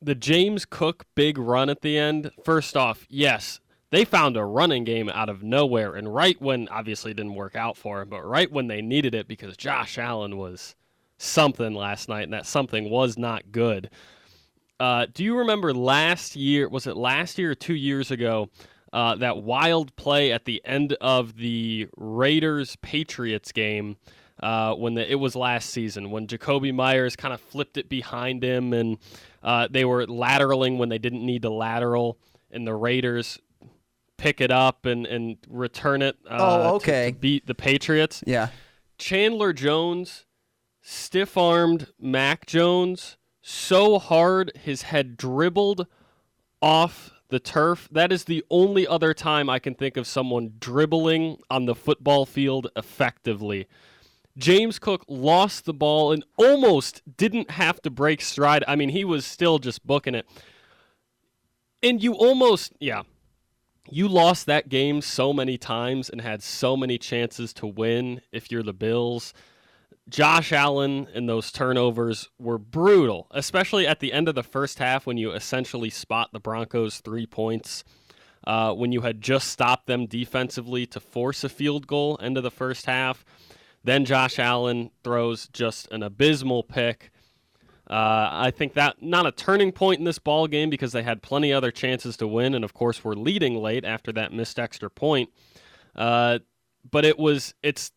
the 0.00 0.14
James 0.14 0.64
Cook 0.64 1.06
big 1.14 1.38
run 1.38 1.68
at 1.68 1.82
the 1.82 1.98
end. 1.98 2.30
First 2.44 2.76
off, 2.76 3.06
yes, 3.08 3.60
they 3.90 4.04
found 4.04 4.36
a 4.36 4.44
running 4.44 4.84
game 4.84 5.08
out 5.08 5.28
of 5.28 5.42
nowhere, 5.42 5.94
and 5.94 6.14
right 6.14 6.40
when 6.40 6.68
obviously 6.68 7.12
it 7.12 7.16
didn't 7.16 7.34
work 7.34 7.56
out 7.56 7.76
for 7.76 8.02
him, 8.02 8.08
but 8.08 8.24
right 8.24 8.50
when 8.50 8.68
they 8.68 8.82
needed 8.82 9.14
it 9.14 9.26
because 9.26 9.56
Josh 9.56 9.98
Allen 9.98 10.36
was 10.36 10.76
something 11.16 11.74
last 11.74 12.08
night, 12.08 12.24
and 12.24 12.32
that 12.32 12.46
something 12.46 12.90
was 12.90 13.18
not 13.18 13.50
good. 13.50 13.90
Uh, 14.80 15.06
do 15.12 15.24
you 15.24 15.36
remember 15.38 15.72
last 15.74 16.36
year? 16.36 16.68
Was 16.68 16.86
it 16.86 16.96
last 16.96 17.38
year 17.38 17.50
or 17.50 17.54
two 17.54 17.74
years 17.74 18.10
ago? 18.10 18.48
Uh, 18.92 19.16
that 19.16 19.42
wild 19.42 19.94
play 19.96 20.32
at 20.32 20.46
the 20.46 20.62
end 20.64 20.94
of 21.00 21.36
the 21.36 21.88
Raiders 21.96 22.76
Patriots 22.80 23.52
game 23.52 23.96
uh, 24.42 24.72
when 24.74 24.94
the, 24.94 25.10
it 25.10 25.16
was 25.16 25.36
last 25.36 25.68
season 25.70 26.10
when 26.10 26.26
Jakobi 26.26 26.72
Meyers 26.74 27.14
kind 27.14 27.34
of 27.34 27.40
flipped 27.40 27.76
it 27.76 27.90
behind 27.90 28.42
him 28.42 28.72
and 28.72 28.96
uh, 29.42 29.68
they 29.70 29.84
were 29.84 30.06
lateraling 30.06 30.78
when 30.78 30.88
they 30.88 30.96
didn't 30.96 31.24
need 31.26 31.42
to 31.42 31.50
lateral, 31.50 32.16
and 32.50 32.66
the 32.66 32.74
Raiders 32.74 33.38
pick 34.16 34.40
it 34.40 34.50
up 34.50 34.86
and, 34.86 35.04
and 35.06 35.36
return 35.50 36.00
it. 36.00 36.16
Uh, 36.28 36.36
Oh, 36.40 36.62
to- 36.62 36.68
okay. 36.76 37.10
to 37.12 37.16
beat 37.18 37.46
the 37.46 37.54
Patriots. 37.54 38.24
Yeah. 38.26 38.48
Chandler 38.96 39.52
Jones 39.52 40.24
stiff 40.80 41.36
armed 41.36 41.88
Mac 42.00 42.46
Jones 42.46 43.17
so 43.48 43.98
hard 43.98 44.52
his 44.62 44.82
head 44.82 45.16
dribbled 45.16 45.86
off 46.60 47.12
the 47.30 47.40
turf. 47.40 47.88
That 47.90 48.12
is 48.12 48.24
the 48.24 48.44
only 48.50 48.86
other 48.86 49.14
time 49.14 49.48
I 49.48 49.58
can 49.58 49.74
think 49.74 49.96
of 49.96 50.06
someone 50.06 50.52
dribbling 50.58 51.38
on 51.50 51.64
the 51.64 51.74
football 51.74 52.26
field 52.26 52.68
effectively. 52.76 53.66
James 54.36 54.78
Cook 54.78 55.02
lost 55.08 55.64
the 55.64 55.72
ball 55.72 56.12
and 56.12 56.24
almost 56.36 57.00
didn't 57.16 57.52
have 57.52 57.80
to 57.82 57.90
break 57.90 58.20
stride. 58.20 58.64
I 58.68 58.76
mean, 58.76 58.90
he 58.90 59.04
was 59.04 59.24
still 59.24 59.58
just 59.58 59.86
booking 59.86 60.14
it. 60.14 60.26
And 61.82 62.02
you 62.02 62.12
almost, 62.12 62.74
yeah, 62.80 63.02
you 63.90 64.08
lost 64.08 64.44
that 64.44 64.68
game 64.68 65.00
so 65.00 65.32
many 65.32 65.56
times 65.56 66.10
and 66.10 66.20
had 66.20 66.42
so 66.42 66.76
many 66.76 66.98
chances 66.98 67.54
to 67.54 67.66
win 67.66 68.20
if 68.30 68.50
you're 68.50 68.62
the 68.62 68.74
Bills. 68.74 69.32
Josh 70.08 70.52
Allen 70.52 71.06
and 71.14 71.28
those 71.28 71.52
turnovers 71.52 72.30
were 72.38 72.58
brutal, 72.58 73.26
especially 73.30 73.86
at 73.86 74.00
the 74.00 74.12
end 74.12 74.28
of 74.28 74.34
the 74.34 74.42
first 74.42 74.78
half 74.78 75.06
when 75.06 75.18
you 75.18 75.32
essentially 75.32 75.90
spot 75.90 76.30
the 76.32 76.40
Broncos 76.40 77.00
three 77.00 77.26
points. 77.26 77.84
Uh, 78.44 78.72
when 78.72 78.92
you 78.92 79.02
had 79.02 79.20
just 79.20 79.48
stopped 79.48 79.86
them 79.86 80.06
defensively 80.06 80.86
to 80.86 81.00
force 81.00 81.44
a 81.44 81.48
field 81.48 81.86
goal 81.86 82.18
end 82.22 82.36
of 82.36 82.42
the 82.42 82.50
first 82.50 82.86
half. 82.86 83.24
Then 83.84 84.04
Josh 84.04 84.38
Allen 84.38 84.90
throws 85.02 85.48
just 85.48 85.90
an 85.90 86.02
abysmal 86.02 86.62
pick. 86.62 87.10
Uh, 87.90 88.28
I 88.30 88.50
think 88.50 88.74
that 88.74 89.02
not 89.02 89.26
a 89.26 89.32
turning 89.32 89.72
point 89.72 89.98
in 89.98 90.04
this 90.04 90.18
ball 90.18 90.46
game 90.46 90.70
because 90.70 90.92
they 90.92 91.02
had 91.02 91.20
plenty 91.20 91.52
other 91.52 91.70
chances 91.70 92.16
to 92.18 92.28
win, 92.28 92.54
and 92.54 92.64
of 92.64 92.74
course 92.74 93.02
were 93.02 93.16
leading 93.16 93.60
late 93.60 93.84
after 93.84 94.12
that 94.12 94.32
missed 94.32 94.58
extra 94.58 94.88
point. 94.88 95.30
Uh, 95.96 96.38
but 96.90 97.04
it 97.04 97.18
was 97.18 97.54
it's 97.62 97.92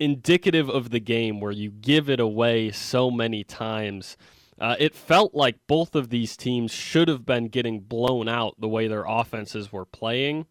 indicative 0.00 0.68
of 0.68 0.90
the 0.90 0.98
game 0.98 1.38
where 1.38 1.52
you 1.52 1.70
give 1.70 2.08
it 2.08 2.18
away 2.18 2.72
so 2.72 3.10
many 3.10 3.44
times. 3.44 4.16
Uh, 4.58 4.74
it 4.78 4.94
felt 4.94 5.34
like 5.34 5.56
both 5.66 5.94
of 5.94 6.08
these 6.08 6.36
teams 6.36 6.72
should 6.72 7.06
have 7.06 7.24
been 7.24 7.48
getting 7.48 7.80
blown 7.80 8.28
out 8.28 8.60
the 8.60 8.68
way 8.68 8.88
their 8.88 9.04
offenses 9.06 9.70
were 9.70 9.84
playing. 9.84 10.46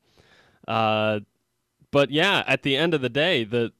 Uh, 0.67 1.19
but 1.91 2.11
yeah, 2.11 2.43
at 2.47 2.61
the 2.61 2.77
end 2.77 2.93
of 2.93 3.01
the 3.01 3.09
day, 3.09 3.43
the 3.43 3.73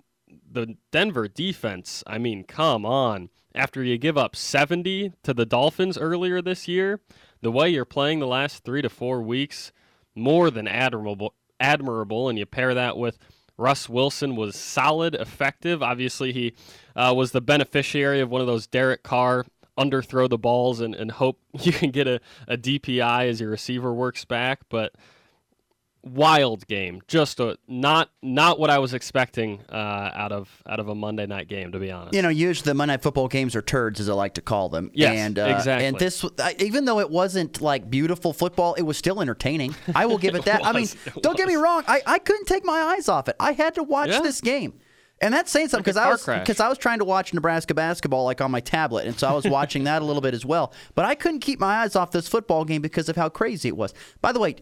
the 0.51 0.75
Denver 0.91 1.27
defense, 1.27 2.03
I 2.07 2.17
mean, 2.17 2.43
come 2.43 2.85
on. 2.85 3.29
After 3.53 3.83
you 3.83 3.97
give 3.97 4.17
up 4.17 4.35
70 4.35 5.13
to 5.23 5.33
the 5.33 5.45
Dolphins 5.45 5.97
earlier 5.97 6.41
this 6.41 6.67
year, 6.67 7.01
the 7.41 7.51
way 7.51 7.69
you're 7.69 7.85
playing 7.85 8.19
the 8.19 8.27
last 8.27 8.63
3 8.63 8.81
to 8.81 8.89
4 8.89 9.21
weeks, 9.21 9.71
more 10.15 10.49
than 10.49 10.67
admirable 10.67 11.35
admirable 11.59 12.29
and 12.29 12.39
you 12.39 12.45
pair 12.45 12.73
that 12.73 12.97
with 12.97 13.17
Russ 13.59 13.89
Wilson 13.89 14.35
was 14.35 14.55
solid, 14.55 15.15
effective. 15.15 15.83
Obviously, 15.83 16.31
he 16.31 16.53
uh, 16.95 17.13
was 17.15 17.31
the 17.31 17.41
beneficiary 17.41 18.21
of 18.21 18.29
one 18.29 18.41
of 18.41 18.47
those 18.47 18.65
Derek 18.65 19.03
Carr 19.03 19.45
underthrow 19.77 20.29
the 20.29 20.37
balls 20.37 20.79
and, 20.79 20.95
and 20.95 21.11
hope 21.11 21.39
you 21.61 21.71
can 21.71 21.91
get 21.91 22.07
a, 22.07 22.21
a 22.47 22.57
DPI 22.57 23.27
as 23.27 23.41
your 23.41 23.49
receiver 23.49 23.93
works 23.93 24.25
back. 24.25 24.61
But 24.69 24.93
wild 26.03 26.65
game, 26.67 27.01
just 27.07 27.39
a 27.39 27.57
not 27.67 28.09
not 28.21 28.59
what 28.59 28.69
I 28.69 28.79
was 28.79 28.93
expecting 28.93 29.61
uh, 29.69 29.75
out 30.13 30.31
of 30.31 30.49
out 30.67 30.79
of 30.79 30.87
a 30.87 30.95
Monday 30.95 31.25
night 31.25 31.47
game, 31.47 31.71
to 31.71 31.79
be 31.79 31.91
honest. 31.91 32.13
You 32.15 32.21
know, 32.21 32.29
usually 32.29 32.65
the 32.65 32.73
Monday 32.73 32.93
Night 32.93 33.01
Football 33.01 33.27
games 33.27 33.55
are 33.55 33.61
turds, 33.61 33.99
as 33.99 34.09
I 34.09 34.13
like 34.13 34.35
to 34.35 34.41
call 34.41 34.69
them. 34.69 34.91
Yes, 34.93 35.15
and, 35.17 35.37
uh, 35.39 35.43
exactly. 35.57 35.85
And 35.87 35.99
this, 35.99 36.25
even 36.59 36.85
though 36.85 36.99
it 36.99 37.09
wasn't 37.09 37.61
like 37.61 37.89
beautiful 37.89 38.33
football, 38.33 38.73
it 38.75 38.83
was 38.83 38.97
still 38.97 39.21
entertaining. 39.21 39.75
I 39.93 40.05
will 40.05 40.17
give 40.17 40.35
it 40.35 40.45
that. 40.45 40.65
I 40.65 40.71
mean, 40.71 40.87
don't 41.21 41.37
get 41.37 41.47
me 41.47 41.55
wrong. 41.55 41.83
I, 41.87 42.01
I 42.05 42.19
couldn't 42.19 42.45
take 42.45 42.63
my 42.65 42.79
eyes 42.81 43.09
off 43.09 43.27
it. 43.27 43.35
I 43.39 43.51
had 43.53 43.75
to 43.75 43.83
watch 43.83 44.09
Yeah. 44.09 44.21
this 44.21 44.41
game. 44.41 44.79
And 45.21 45.33
that's 45.33 45.51
saying 45.51 45.67
something 45.67 45.83
because 45.83 45.97
I 45.97 46.09
was 46.09 46.25
because 46.25 46.61
I 46.61 46.69
was 46.69 46.77
trying 46.77 46.99
to 46.99 47.03
watch 47.05 47.33
Nebraska 47.33 47.73
basketball 47.73 48.23
like 48.23 48.39
on 48.39 48.51
my 48.51 48.61
tablet, 48.61 49.05
and 49.05 49.19
so 49.19 49.27
I 49.27 49.33
was 49.33 49.43
watching 49.45 49.83
that 49.83 50.01
a 50.01 50.05
little 50.05 50.21
bit 50.21 50.33
as 50.33 50.45
well. 50.45 50.71
But 50.95 51.03
I 51.03 51.13
couldn't 51.15 51.41
keep 51.41 51.59
my 51.59 51.79
eyes 51.81 51.97
off 51.97 52.11
this 52.11 52.29
football 52.29 52.63
game 52.63 52.81
because 52.81 53.09
of 53.09 53.17
how 53.17 53.27
crazy 53.27 53.67
it 53.67 53.75
was. 53.75 53.93
By 54.21 54.31
the 54.31 54.39
way, 54.39 54.55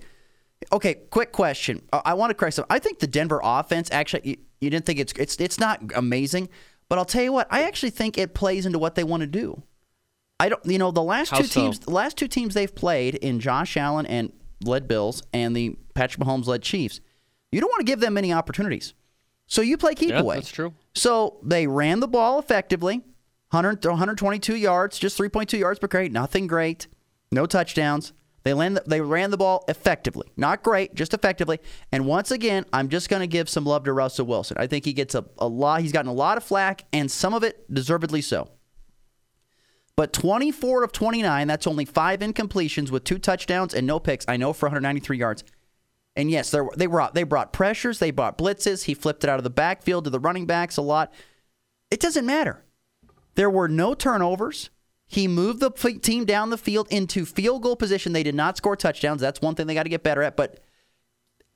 Okay, 0.72 0.96
quick 1.12 1.32
question. 1.32 1.82
Uh, 1.94 2.02
I 2.04 2.14
want 2.16 2.32
to 2.32 2.34
correct 2.34 2.56
something. 2.56 2.76
I 2.76 2.80
think 2.80 3.00
the 3.00 3.08
Denver 3.08 3.40
offense 3.44 3.90
actually 3.92 4.22
you, 4.24 4.38
you 4.60 4.70
didn't 4.70 4.86
think 4.86 5.00
it's 5.00 5.14
it's 5.14 5.36
it's 5.38 5.60
not 5.60 5.82
amazing, 5.96 6.50
but 6.90 6.98
I'll 6.98 7.06
tell 7.06 7.24
you 7.24 7.32
what, 7.32 7.48
I 7.52 7.64
actually 7.64 7.92
think 7.92 8.18
it 8.18 8.34
plays 8.34 8.66
into 8.66 8.80
what 8.80 8.96
they 8.96 9.04
want 9.04 9.22
to 9.22 9.28
do. 9.28 9.62
I 10.40 10.50
don't 10.50 10.64
you 10.66 10.78
know, 10.78 10.92
the 10.92 11.04
last 11.04 11.30
How 11.30 11.38
two 11.38 11.46
so? 11.46 11.62
teams 11.62 11.80
the 11.80 11.92
last 11.92 12.18
two 12.18 12.28
teams 12.28 12.54
they've 12.54 12.74
played 12.74 13.16
in 13.16 13.40
Josh 13.40 13.78
Allen 13.78 14.06
and 14.06 14.32
led 14.64 14.88
Bills 14.88 15.22
and 15.34 15.56
the 15.56 15.78
Patrick 15.94 16.26
Mahomes 16.26 16.48
led 16.48 16.64
Chiefs. 16.64 17.02
You 17.52 17.62
don't 17.62 17.70
want 17.70 17.82
to 17.82 17.86
give 17.92 18.00
them 18.00 18.14
many 18.16 18.34
opportunities. 18.34 18.94
So 19.46 19.62
you 19.62 19.78
play 19.78 19.96
keep 19.96 20.10
Yeah, 20.10 20.20
away. 20.20 20.36
that's 20.36 20.52
true. 20.52 20.74
So 20.96 21.38
they 21.44 21.68
ran 21.68 22.00
the 22.02 22.08
ball 22.08 22.40
effectively. 22.40 22.98
100, 23.52 23.86
122 23.86 24.58
yards, 24.58 25.00
just 25.00 25.18
3.2 25.18 25.58
yards 25.58 25.80
per 25.80 25.88
carry. 25.88 26.10
Nothing 26.10 26.48
great. 26.48 26.88
No 27.32 27.46
touchdowns. 27.46 28.12
They, 28.44 28.54
land, 28.54 28.80
they 28.86 29.02
ran 29.02 29.32
the 29.32 29.38
ball 29.38 29.66
effectively. 29.68 30.28
Not 30.38 30.64
great, 30.64 30.96
just 30.96 31.14
effectively. 31.14 31.60
And 31.92 32.06
once 32.06 32.32
again, 32.32 32.66
I'm 32.72 32.88
just 32.88 33.10
going 33.10 33.20
to 33.20 33.28
give 33.28 33.50
some 33.50 33.66
love 33.66 33.84
to 33.86 33.94
Russell 33.94 34.26
Wilson. 34.26 34.58
I 34.58 34.68
think 34.68 34.86
he 34.86 34.94
gets 34.94 35.16
a, 35.16 35.26
a 35.38 35.48
lot, 35.48 35.82
he's 35.82 35.92
gotten 35.92 36.10
a 36.10 36.14
lot 36.14 36.38
of 36.38 36.44
flack, 36.44 36.86
and 36.94 37.12
some 37.12 37.34
of 37.34 37.44
it 37.44 37.72
deservedly 37.74 38.22
so. 38.22 38.50
But 39.98 40.14
24 40.14 40.84
of 40.84 40.92
29, 40.92 41.48
that's 41.48 41.68
only 41.68 41.84
five 41.84 42.20
incompletions 42.20 42.92
with 42.92 43.04
two 43.04 43.18
touchdowns 43.18 43.74
and 43.74 43.88
no 43.88 44.00
picks. 44.00 44.26
I 44.28 44.38
know 44.38 44.54
for 44.54 44.68
193 44.68 45.18
yards. 45.18 45.44
And 46.16 46.32
yes, 46.32 46.54
they 46.76 46.86
brought 46.88 47.14
they 47.14 47.24
brought 47.24 47.54
pressures, 47.54 48.00
they 48.00 48.12
brought 48.12 48.38
blitzes. 48.38 48.86
He 48.86 48.94
flipped 48.94 49.24
it 49.24 49.30
out 49.30 49.40
of 49.40 49.44
the 49.44 49.52
backfield 49.52 50.04
to 50.06 50.10
the 50.10 50.20
running 50.20 50.46
backs 50.46 50.78
a 50.78 50.82
lot. 50.82 51.14
It 51.92 52.00
doesn't 52.00 52.26
matter. 52.26 52.64
There 53.36 53.50
were 53.50 53.68
no 53.68 53.94
turnovers. 53.94 54.72
He 55.08 55.28
moved 55.28 55.62
the 55.62 55.72
team 55.72 56.26
down 56.26 56.50
the 56.50 56.58
field 56.58 56.88
into 56.92 57.26
field 57.26 57.64
goal 57.64 57.78
position. 57.78 58.12
They 58.12 58.24
did 58.24 58.36
not 58.36 58.58
score 58.58 58.76
touchdowns. 58.76 59.22
That's 59.22 59.42
one 59.42 59.56
thing 59.56 59.66
they 59.66 59.74
got 59.74 59.84
to 59.84 59.90
get 59.90 60.04
better 60.04 60.22
at. 60.22 60.36
But 60.36 60.60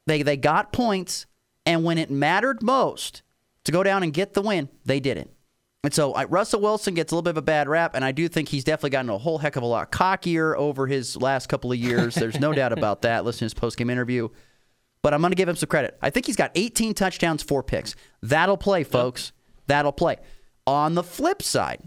they 0.08 0.24
they 0.24 0.38
got 0.38 0.72
points, 0.72 1.26
and 1.66 1.84
when 1.84 1.98
it 1.98 2.10
mattered 2.10 2.64
most 2.64 3.22
to 3.66 3.72
go 3.72 3.84
down 3.84 4.04
and 4.04 4.14
get 4.14 4.34
the 4.34 4.42
win, 4.42 4.70
they 4.86 5.00
did 5.00 5.18
it. 5.18 5.34
And 5.84 5.94
so 5.94 6.14
uh, 6.14 6.26
Russell 6.30 6.62
Wilson 6.62 6.94
gets 6.94 7.12
a 7.12 7.16
little 7.16 7.24
bit 7.24 7.32
of 7.32 7.38
a 7.38 7.42
bad 7.42 7.68
rap, 7.68 7.96
and 7.96 8.06
I 8.06 8.12
do 8.12 8.28
think 8.28 8.50
he's 8.50 8.64
definitely 8.64 8.92
gotten 8.92 9.10
a 9.10 9.18
whole 9.18 9.40
heck 9.40 9.56
of 9.56 9.64
a 9.64 9.68
lot 9.68 9.92
cockier 9.92 10.56
over 10.56 10.88
his 10.88 11.18
last 11.18 11.48
couple 11.50 11.72
of 11.72 11.78
years. 11.78 12.16
There's 12.16 12.40
no 12.40 12.54
doubt 12.54 12.72
about 12.72 13.02
that. 13.02 13.26
Listen 13.26 13.40
to 13.40 13.46
his 13.46 13.54
post 13.54 13.78
game 13.78 13.90
interview. 13.90 14.30
But 15.02 15.16
I'm 15.16 15.22
going 15.22 15.32
to 15.32 15.36
give 15.36 15.50
him 15.50 15.56
some 15.56 15.68
credit. 15.68 15.98
I 16.02 16.12
think 16.12 16.28
he's 16.28 16.36
got 16.36 16.52
18 16.54 16.94
touchdowns, 16.94 17.42
four 17.42 17.64
picks. 17.64 17.96
That'll 18.22 18.58
play, 18.58 18.84
folks. 18.84 19.32
That'll 19.66 19.92
play. 19.92 20.18
On 20.68 20.94
the 20.94 21.02
flip 21.02 21.42
side, 21.42 21.82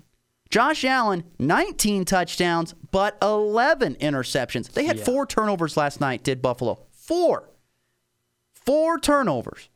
Josh 0.54 0.84
Allen, 0.84 1.24
19 1.40 2.04
touchdowns, 2.04 2.76
but 2.92 3.18
11 3.20 3.96
interceptions. 3.96 4.70
They 4.70 4.84
had 4.84 4.98
yeah. 4.98 5.04
four 5.04 5.26
turnovers 5.26 5.76
last 5.76 6.00
night, 6.00 6.22
did 6.22 6.40
Buffalo. 6.40 6.86
Four. 6.92 7.50
Four 8.52 9.00
turnovers. 9.00 9.68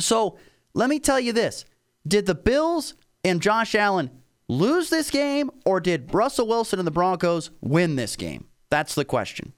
So 0.00 0.38
let 0.72 0.88
me 0.88 0.98
tell 0.98 1.20
you 1.20 1.34
this 1.34 1.66
Did 2.08 2.24
the 2.24 2.34
Bills 2.34 2.94
and 3.22 3.42
Josh 3.42 3.74
Allen 3.74 4.10
lose 4.48 4.88
this 4.88 5.10
game, 5.10 5.50
or 5.66 5.78
did 5.78 6.14
Russell 6.14 6.48
Wilson 6.48 6.78
and 6.78 6.86
the 6.86 6.90
Broncos 6.90 7.50
win 7.60 7.96
this 7.96 8.16
game? 8.16 8.46
That's 8.70 8.94
the 8.94 9.04
question. 9.04 9.52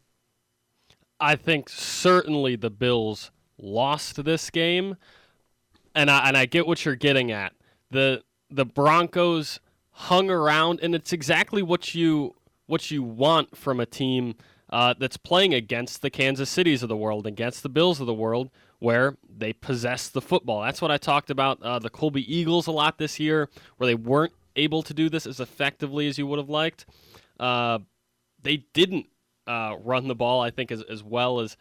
I 1.20 1.36
think 1.36 1.68
certainly 1.68 2.56
the 2.56 2.70
Bills 2.70 3.30
lost 3.56 4.24
this 4.24 4.50
game, 4.50 4.96
and 5.94 6.10
I 6.10 6.26
and 6.26 6.36
I 6.36 6.46
get 6.46 6.66
what 6.66 6.84
you're 6.84 6.96
getting 6.96 7.30
at. 7.30 7.52
the 7.92 8.24
The 8.50 8.66
Broncos 8.66 9.60
hung 9.94 10.28
around, 10.28 10.80
and 10.82 10.94
it's 10.94 11.12
exactly 11.12 11.62
what 11.62 11.94
you 11.94 12.34
what 12.66 12.90
you 12.90 13.02
want 13.02 13.56
from 13.56 13.78
a 13.78 13.86
team 13.86 14.34
uh, 14.70 14.94
that's 14.98 15.16
playing 15.16 15.54
against 15.54 16.02
the 16.02 16.10
Kansas 16.10 16.48
Cities 16.50 16.82
of 16.82 16.88
the 16.88 16.96
world, 16.96 17.26
against 17.26 17.62
the 17.62 17.68
Bills 17.68 18.00
of 18.00 18.06
the 18.06 18.14
world, 18.14 18.50
where 18.78 19.16
they 19.28 19.52
possess 19.52 20.08
the 20.08 20.20
football. 20.20 20.62
That's 20.62 20.80
what 20.80 20.90
I 20.90 20.96
talked 20.96 21.30
about 21.30 21.62
uh, 21.62 21.78
the 21.78 21.90
Colby 21.90 22.34
Eagles 22.34 22.66
a 22.66 22.72
lot 22.72 22.98
this 22.98 23.20
year, 23.20 23.48
where 23.76 23.86
they 23.86 23.94
weren't 23.94 24.32
able 24.56 24.82
to 24.82 24.94
do 24.94 25.08
this 25.08 25.26
as 25.26 25.40
effectively 25.40 26.08
as 26.08 26.18
you 26.18 26.26
would 26.26 26.38
have 26.38 26.48
liked. 26.48 26.86
Uh, 27.38 27.80
they 28.42 28.64
didn't 28.72 29.06
uh, 29.46 29.76
run 29.82 30.08
the 30.08 30.14
ball, 30.14 30.40
I 30.40 30.50
think, 30.50 30.72
as, 30.72 30.82
as 30.82 31.02
well 31.04 31.40
as 31.40 31.56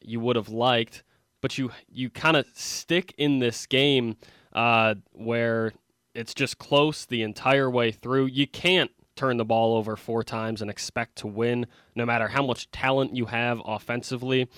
you 0.00 0.20
would 0.20 0.36
have 0.36 0.48
liked, 0.48 1.02
but 1.40 1.58
you 1.58 1.70
you 1.90 2.10
kind 2.10 2.36
of 2.36 2.46
stick 2.54 3.14
in 3.18 3.38
this 3.38 3.66
game 3.66 4.16
uh, 4.52 4.94
where 5.12 5.72
it's 6.14 6.34
just 6.34 6.58
close 6.58 7.06
the 7.06 7.22
entire 7.22 7.70
way 7.70 7.92
through. 7.92 8.26
You 8.26 8.46
can't 8.46 8.90
turn 9.16 9.36
the 9.36 9.44
ball 9.44 9.76
over 9.76 9.96
four 9.96 10.22
times 10.22 10.62
and 10.62 10.70
expect 10.70 11.16
to 11.16 11.26
win, 11.26 11.66
no 11.94 12.06
matter 12.06 12.28
how 12.28 12.44
much 12.44 12.70
talent 12.70 13.14
you 13.14 13.26
have 13.26 13.60
offensively. 13.64 14.48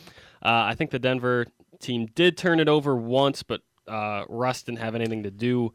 Uh, 0.43 0.69
I 0.69 0.75
think 0.75 0.91
the 0.91 0.99
Denver 0.99 1.47
team 1.81 2.07
did 2.15 2.37
turn 2.37 2.61
it 2.61 2.69
over 2.69 2.97
once, 2.97 3.43
but 3.43 3.63
uh, 3.89 4.25
Russ 4.29 4.63
didn't 4.63 4.79
have 4.79 4.95
anything 4.95 5.25
to 5.25 5.31
do. 5.31 5.73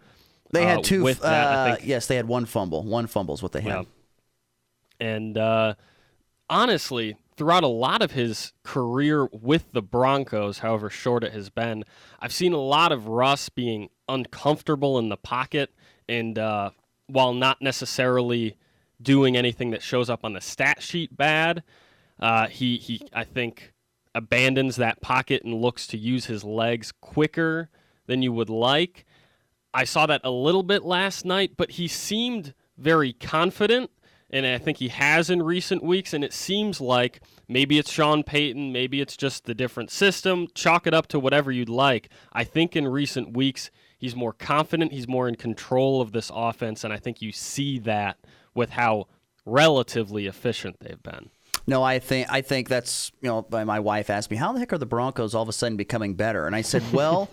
They 0.51 0.65
had 0.65 0.79
uh, 0.79 0.81
two. 0.81 1.03
With 1.03 1.21
that, 1.21 1.45
uh, 1.45 1.77
yes, 1.83 2.07
they 2.07 2.15
had 2.15 2.27
one 2.27 2.45
fumble. 2.45 2.83
One 2.83 3.07
fumble 3.07 3.35
is 3.35 3.43
what 3.43 3.51
they 3.51 3.61
had. 3.61 3.69
Yeah. 3.69 3.83
And 4.99 5.37
uh, 5.37 5.75
honestly, 6.49 7.15
throughout 7.39 7.63
a 7.63 7.67
lot 7.67 8.01
of 8.01 8.11
his 8.11 8.51
career 8.63 9.25
with 9.31 9.71
the 9.71 9.81
Broncos, 9.81 10.59
however 10.59 10.89
short 10.89 11.23
it 11.23 11.31
has 11.31 11.49
been, 11.49 11.85
I've 12.19 12.33
seen 12.33 12.51
a 12.51 12.59
lot 12.59 12.91
of 12.91 13.07
Russ 13.07 13.47
being 13.47 13.89
uncomfortable 14.09 14.99
in 14.99 15.07
the 15.07 15.15
pocket, 15.15 15.73
and 16.09 16.37
uh, 16.37 16.71
while 17.07 17.33
not 17.33 17.61
necessarily 17.61 18.57
doing 19.01 19.37
anything 19.37 19.71
that 19.71 19.81
shows 19.81 20.09
up 20.09 20.25
on 20.25 20.33
the 20.33 20.41
stat 20.41 20.83
sheet 20.83 21.15
bad, 21.15 21.63
uh, 22.19 22.47
he 22.47 22.75
he 22.75 23.01
I 23.13 23.23
think 23.23 23.71
abandons 24.13 24.75
that 24.75 24.99
pocket 24.99 25.43
and 25.45 25.61
looks 25.61 25.87
to 25.87 25.97
use 25.97 26.25
his 26.25 26.43
legs 26.43 26.91
quicker 26.99 27.69
than 28.05 28.21
you 28.21 28.33
would 28.33 28.49
like. 28.49 29.05
I 29.73 29.85
saw 29.85 30.05
that 30.07 30.21
a 30.25 30.29
little 30.29 30.63
bit 30.63 30.83
last 30.83 31.23
night, 31.23 31.51
but 31.55 31.71
he 31.71 31.87
seemed 31.87 32.53
very 32.77 33.13
confident, 33.13 33.91
and 34.29 34.45
I 34.45 34.57
think 34.57 34.77
he 34.77 34.89
has 34.89 35.29
in 35.29 35.43
recent 35.43 35.83
weeks. 35.83 36.13
And 36.13 36.23
it 36.23 36.33
seems 36.33 36.79
like 36.79 37.21
maybe 37.47 37.77
it's 37.77 37.91
Sean 37.91 38.23
Payton, 38.23 38.71
maybe 38.71 39.01
it's 39.01 39.17
just 39.17 39.45
the 39.45 39.55
different 39.55 39.91
system. 39.91 40.47
Chalk 40.53 40.87
it 40.87 40.93
up 40.93 41.07
to 41.07 41.19
whatever 41.19 41.51
you'd 41.51 41.69
like. 41.69 42.09
I 42.31 42.43
think 42.43 42.75
in 42.75 42.87
recent 42.87 43.35
weeks, 43.35 43.71
he's 43.97 44.15
more 44.15 44.33
confident, 44.33 44.91
he's 44.91 45.07
more 45.07 45.27
in 45.27 45.35
control 45.35 46.01
of 46.01 46.11
this 46.11 46.31
offense, 46.33 46.83
and 46.83 46.93
I 46.93 46.97
think 46.97 47.21
you 47.21 47.31
see 47.31 47.79
that 47.79 48.17
with 48.53 48.71
how 48.71 49.07
relatively 49.45 50.27
efficient 50.27 50.77
they've 50.79 51.01
been. 51.01 51.29
No, 51.67 51.83
I 51.83 51.99
think 51.99 52.27
I 52.31 52.41
think 52.41 52.67
that's 52.67 53.11
you 53.21 53.27
know. 53.27 53.45
My 53.51 53.79
wife 53.79 54.09
asked 54.09 54.31
me, 54.31 54.37
"How 54.37 54.51
the 54.53 54.59
heck 54.59 54.73
are 54.73 54.79
the 54.79 54.87
Broncos 54.87 55.35
all 55.35 55.43
of 55.43 55.49
a 55.49 55.53
sudden 55.53 55.77
becoming 55.77 56.15
better?" 56.15 56.47
And 56.47 56.55
I 56.55 56.61
said, 56.61 56.81
"Well, 56.93 57.29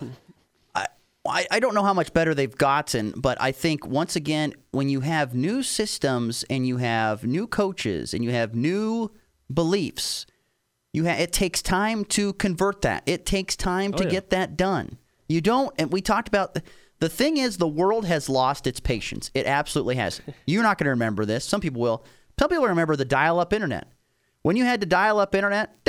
I, 1.27 1.47
I 1.51 1.59
don't 1.59 1.73
know 1.73 1.83
how 1.83 1.93
much 1.93 2.13
better 2.13 2.33
they've 2.33 2.57
gotten, 2.57 3.13
but 3.15 3.39
I 3.41 3.51
think 3.51 3.85
once 3.85 4.15
again, 4.15 4.53
when 4.71 4.89
you 4.89 5.01
have 5.01 5.33
new 5.33 5.63
systems 5.63 6.43
and 6.49 6.67
you 6.67 6.77
have 6.77 7.23
new 7.23 7.47
coaches 7.47 8.13
and 8.13 8.23
you 8.23 8.31
have 8.31 8.55
new 8.55 9.11
beliefs, 9.53 10.25
you 10.93 11.05
ha- 11.05 11.17
it 11.19 11.31
takes 11.31 11.61
time 11.61 12.05
to 12.05 12.33
convert 12.33 12.81
that. 12.81 13.03
It 13.05 13.25
takes 13.25 13.55
time 13.55 13.91
oh, 13.93 13.97
to 13.97 14.03
yeah. 14.05 14.09
get 14.09 14.29
that 14.31 14.57
done. 14.57 14.97
You 15.27 15.41
don't. 15.41 15.73
And 15.77 15.91
we 15.91 16.01
talked 16.01 16.27
about." 16.27 16.53
The, 16.53 16.63
the 16.99 17.09
thing 17.09 17.37
is, 17.37 17.57
the 17.57 17.67
world 17.67 18.05
has 18.05 18.27
lost 18.27 18.65
its 18.65 18.79
patience. 18.79 19.29
It 19.33 19.45
absolutely 19.45 19.95
has. 19.95 20.21
You're 20.47 20.63
not 20.63 20.77
going 20.77 20.85
to 20.85 20.91
remember 20.91 21.25
this. 21.25 21.45
Some 21.45 21.61
people 21.61 21.81
will. 21.81 22.03
Some 22.39 22.49
people 22.49 22.67
remember 22.67 22.95
the 22.95 23.05
dial 23.05 23.39
up 23.39 23.53
internet. 23.53 23.87
When 24.41 24.55
you 24.55 24.63
had 24.63 24.81
to 24.81 24.87
dial 24.87 25.19
up 25.19 25.35
internet, 25.35 25.83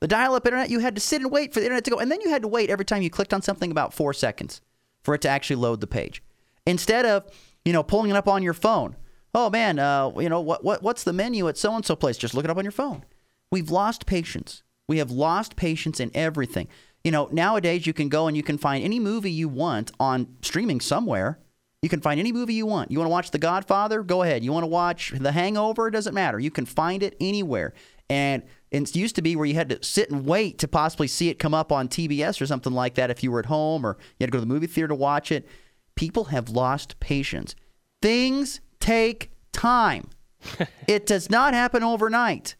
the 0.00 0.08
dial 0.08 0.34
up 0.34 0.46
internet, 0.46 0.70
you 0.70 0.78
had 0.78 0.94
to 0.94 1.00
sit 1.00 1.20
and 1.20 1.30
wait 1.30 1.52
for 1.52 1.60
the 1.60 1.66
internet 1.66 1.84
to 1.84 1.90
go. 1.90 1.98
And 1.98 2.10
then 2.10 2.20
you 2.20 2.30
had 2.30 2.42
to 2.42 2.48
wait 2.48 2.70
every 2.70 2.84
time 2.84 3.02
you 3.02 3.10
clicked 3.10 3.34
on 3.34 3.42
something 3.42 3.70
about 3.70 3.92
four 3.92 4.12
seconds 4.12 4.60
for 5.02 5.14
it 5.14 5.22
to 5.22 5.28
actually 5.28 5.56
load 5.56 5.80
the 5.80 5.86
page. 5.86 6.22
Instead 6.66 7.06
of, 7.06 7.24
you 7.64 7.72
know, 7.72 7.82
pulling 7.82 8.10
it 8.10 8.16
up 8.16 8.28
on 8.28 8.42
your 8.42 8.54
phone. 8.54 8.96
Oh 9.34 9.50
man, 9.50 9.78
uh, 9.78 10.10
you 10.18 10.28
know, 10.28 10.40
what, 10.40 10.64
what 10.64 10.82
what's 10.82 11.04
the 11.04 11.12
menu 11.12 11.48
at 11.48 11.58
so 11.58 11.74
and 11.74 11.84
so 11.84 11.94
place? 11.94 12.16
Just 12.16 12.34
look 12.34 12.44
it 12.44 12.50
up 12.50 12.56
on 12.56 12.64
your 12.64 12.72
phone. 12.72 13.04
We've 13.50 13.70
lost 13.70 14.06
patience. 14.06 14.62
We 14.88 14.98
have 14.98 15.10
lost 15.10 15.54
patience 15.56 16.00
in 16.00 16.10
everything. 16.14 16.68
You 17.04 17.10
know, 17.10 17.28
nowadays 17.30 17.86
you 17.86 17.92
can 17.92 18.08
go 18.08 18.26
and 18.26 18.36
you 18.36 18.42
can 18.42 18.58
find 18.58 18.82
any 18.82 18.98
movie 18.98 19.30
you 19.30 19.48
want 19.48 19.92
on 20.00 20.36
streaming 20.42 20.80
somewhere 20.80 21.38
you 21.82 21.88
can 21.88 22.00
find 22.00 22.18
any 22.18 22.32
movie 22.32 22.54
you 22.54 22.66
want. 22.66 22.90
You 22.90 22.98
want 22.98 23.06
to 23.06 23.12
watch 23.12 23.30
The 23.30 23.38
Godfather? 23.38 24.02
Go 24.02 24.22
ahead. 24.22 24.42
You 24.42 24.52
want 24.52 24.64
to 24.64 24.68
watch 24.68 25.12
The 25.16 25.32
Hangover? 25.32 25.88
It 25.88 25.92
doesn't 25.92 26.14
matter. 26.14 26.38
You 26.38 26.50
can 26.50 26.66
find 26.66 27.02
it 27.02 27.16
anywhere. 27.20 27.72
And 28.10 28.42
it 28.70 28.94
used 28.94 29.16
to 29.16 29.22
be 29.22 29.34
where 29.34 29.46
you 29.46 29.54
had 29.54 29.70
to 29.70 29.82
sit 29.82 30.10
and 30.10 30.26
wait 30.26 30.58
to 30.58 30.68
possibly 30.68 31.08
see 31.08 31.28
it 31.28 31.38
come 31.38 31.54
up 31.54 31.72
on 31.72 31.88
TBS 31.88 32.40
or 32.40 32.46
something 32.46 32.72
like 32.72 32.94
that 32.94 33.10
if 33.10 33.22
you 33.22 33.30
were 33.30 33.40
at 33.40 33.46
home 33.46 33.84
or 33.84 33.96
you 34.18 34.24
had 34.24 34.28
to 34.28 34.32
go 34.32 34.38
to 34.38 34.46
the 34.46 34.52
movie 34.52 34.66
theater 34.66 34.88
to 34.88 34.94
watch 34.94 35.32
it. 35.32 35.48
People 35.94 36.24
have 36.24 36.50
lost 36.50 37.00
patience. 37.00 37.54
Things 38.02 38.60
take 38.78 39.32
time. 39.52 40.10
it 40.86 41.06
does 41.06 41.30
not 41.30 41.54
happen 41.54 41.82
overnight. 41.82 42.56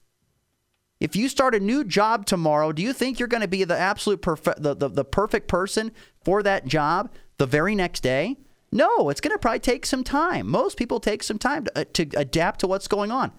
If 1.01 1.15
you 1.15 1.29
start 1.29 1.55
a 1.55 1.61
new 1.61 1.85
job 1.85 2.27
tomorrow, 2.27 2.73
do 2.73 2.83
you 2.83 2.93
think 2.93 3.19
you're 3.19 3.29
going 3.29 3.43
to 3.43 3.49
be 3.49 3.63
the 3.65 3.79
absolute 3.79 4.21
perfect 4.21 4.63
the, 4.63 4.75
the, 4.75 4.89
the 4.89 5.05
perfect 5.05 5.47
person 5.47 5.93
for 6.25 6.43
that 6.43 6.67
job 6.67 7.13
the 7.37 7.47
very 7.47 7.75
next 7.75 8.01
day? 8.03 8.37
No, 8.73 9.09
it's 9.09 9.21
going 9.21 9.35
to 9.35 9.39
probably 9.39 9.61
take 9.61 9.87
some 9.87 10.05
time. 10.05 10.49
Most 10.49 10.77
people 10.77 11.01
take 11.01 11.23
some 11.23 11.39
time 11.39 11.65
to, 11.65 11.81
uh, 11.81 11.85
to 11.95 12.09
adapt 12.17 12.61
to 12.61 12.67
what's 12.67 12.89
going 12.89 13.11
on. 13.11 13.33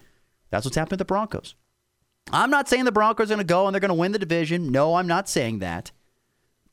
That's 0.49 0.65
what's 0.65 0.77
happened 0.77 0.91
to 0.91 0.97
the 0.97 1.05
Broncos. 1.05 1.55
I'm 2.31 2.49
not 2.49 2.67
saying 2.67 2.85
the 2.85 2.91
Broncos 2.91 3.29
are 3.29 3.35
going 3.35 3.45
to 3.45 3.51
go 3.51 3.67
and 3.67 3.73
they're 3.73 3.79
going 3.79 3.89
to 3.89 3.95
win 3.95 4.11
the 4.11 4.19
division. 4.19 4.71
No, 4.71 4.95
I'm 4.95 5.07
not 5.07 5.29
saying 5.29 5.59
that. 5.59 5.91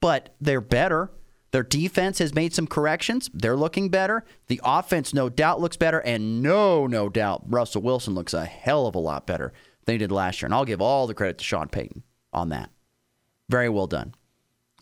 But 0.00 0.34
they're 0.40 0.60
better. 0.60 1.10
Their 1.52 1.62
defense 1.62 2.18
has 2.18 2.34
made 2.34 2.52
some 2.52 2.66
corrections. 2.66 3.30
They're 3.32 3.56
looking 3.56 3.88
better. 3.88 4.24
The 4.48 4.60
offense, 4.62 5.14
no 5.14 5.28
doubt, 5.28 5.60
looks 5.60 5.76
better. 5.76 6.00
And 6.00 6.42
no, 6.42 6.86
no 6.86 7.08
doubt, 7.08 7.44
Russell 7.46 7.82
Wilson 7.82 8.14
looks 8.14 8.34
a 8.34 8.44
hell 8.44 8.86
of 8.86 8.94
a 8.94 8.98
lot 8.98 9.26
better 9.26 9.52
than 9.84 9.94
he 9.94 9.98
did 9.98 10.12
last 10.12 10.42
year. 10.42 10.46
And 10.46 10.54
I'll 10.54 10.64
give 10.64 10.82
all 10.82 11.06
the 11.06 11.14
credit 11.14 11.38
to 11.38 11.44
Sean 11.44 11.68
Payton 11.68 12.02
on 12.32 12.50
that. 12.50 12.70
Very 13.48 13.68
well 13.68 13.86
done. 13.86 14.14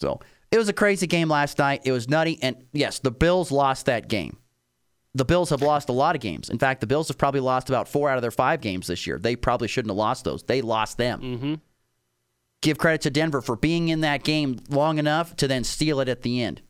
So 0.00 0.20
it 0.50 0.58
was 0.58 0.68
a 0.68 0.72
crazy 0.72 1.06
game 1.06 1.28
last 1.28 1.58
night. 1.58 1.82
It 1.84 1.92
was 1.92 2.08
nutty. 2.08 2.42
And 2.42 2.64
yes, 2.72 2.98
the 2.98 3.10
Bills 3.12 3.52
lost 3.52 3.86
that 3.86 4.08
game. 4.08 4.38
The 5.14 5.24
Bills 5.24 5.50
have 5.50 5.62
lost 5.62 5.88
a 5.88 5.92
lot 5.92 6.16
of 6.16 6.20
games. 6.20 6.50
In 6.50 6.58
fact, 6.58 6.80
the 6.80 6.86
Bills 6.86 7.08
have 7.08 7.18
probably 7.18 7.40
lost 7.40 7.68
about 7.68 7.88
four 7.88 8.10
out 8.10 8.16
of 8.16 8.22
their 8.22 8.32
five 8.32 8.60
games 8.60 8.88
this 8.88 9.06
year. 9.06 9.18
They 9.18 9.36
probably 9.36 9.68
shouldn't 9.68 9.90
have 9.90 9.96
lost 9.96 10.24
those. 10.24 10.42
They 10.42 10.60
lost 10.60 10.98
them. 10.98 11.20
Mm-hmm. 11.20 11.54
Give 12.62 12.78
credit 12.78 13.02
to 13.02 13.10
Denver 13.10 13.40
for 13.40 13.56
being 13.56 13.88
in 13.88 14.00
that 14.00 14.24
game 14.24 14.58
long 14.68 14.98
enough 14.98 15.36
to 15.36 15.46
then 15.46 15.64
steal 15.64 16.00
it 16.00 16.08
at 16.08 16.22
the 16.22 16.42
end. 16.42 16.62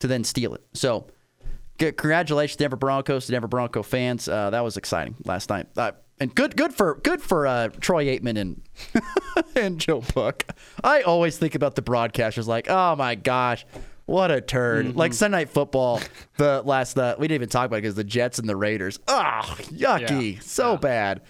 To 0.00 0.06
then 0.06 0.24
steal 0.24 0.54
it. 0.54 0.64
So, 0.72 1.06
congratulations, 1.78 2.56
Denver 2.56 2.76
Broncos, 2.76 3.26
to 3.26 3.32
Denver 3.32 3.48
Bronco 3.48 3.82
fans. 3.82 4.28
Uh, 4.28 4.50
that 4.50 4.64
was 4.64 4.76
exciting 4.76 5.14
last 5.24 5.50
night. 5.50 5.66
Uh, 5.76 5.92
and 6.18 6.34
good, 6.34 6.56
good 6.56 6.74
for 6.74 6.96
good 6.96 7.22
for 7.22 7.46
uh, 7.46 7.68
Troy 7.80 8.06
Aikman 8.06 8.38
and 8.38 8.62
and 9.56 9.78
Joe 9.78 10.02
Buck. 10.14 10.44
I 10.82 11.02
always 11.02 11.38
think 11.38 11.54
about 11.54 11.76
the 11.76 11.82
broadcasters 11.82 12.46
like, 12.46 12.68
oh 12.68 12.96
my 12.96 13.14
gosh, 13.14 13.64
what 14.10 14.30
a 14.30 14.40
turd! 14.40 14.86
Mm-hmm. 14.86 14.98
Like 14.98 15.12
Sunday 15.14 15.38
Night 15.38 15.50
Football, 15.50 16.00
the 16.36 16.62
last 16.64 16.98
uh, 16.98 17.14
we 17.18 17.28
didn't 17.28 17.36
even 17.42 17.48
talk 17.48 17.66
about 17.66 17.76
it 17.76 17.82
because 17.82 17.94
the 17.94 18.04
Jets 18.04 18.38
and 18.38 18.48
the 18.48 18.56
Raiders. 18.56 18.98
Oh, 19.06 19.42
yucky, 19.72 20.34
Yeah. 20.34 20.40
so 20.42 20.76
bad. 20.76 21.22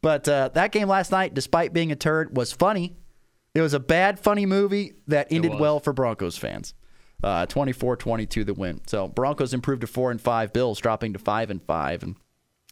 But 0.00 0.28
uh, 0.28 0.48
that 0.54 0.72
game 0.72 0.88
last 0.88 1.12
night, 1.12 1.34
despite 1.34 1.72
being 1.72 1.92
a 1.92 1.96
turd, 1.96 2.36
was 2.36 2.52
funny. 2.52 2.96
It 3.54 3.60
was 3.60 3.74
a 3.74 3.80
bad, 3.80 4.18
funny 4.18 4.46
movie 4.46 4.94
that 5.08 5.28
ended 5.30 5.54
well 5.58 5.78
for 5.78 5.92
Broncos 5.92 6.38
fans. 6.38 6.74
Uh, 7.22 7.46
24-22 7.46 8.44
the 8.46 8.54
win. 8.54 8.80
So 8.86 9.06
Broncos 9.06 9.54
improved 9.54 9.82
to 9.82 9.86
four 9.86 10.10
and 10.10 10.20
five. 10.20 10.52
Bills 10.52 10.80
dropping 10.80 11.12
to 11.12 11.20
five 11.20 11.50
and 11.50 11.62
five. 11.62 12.02
And 12.02 12.16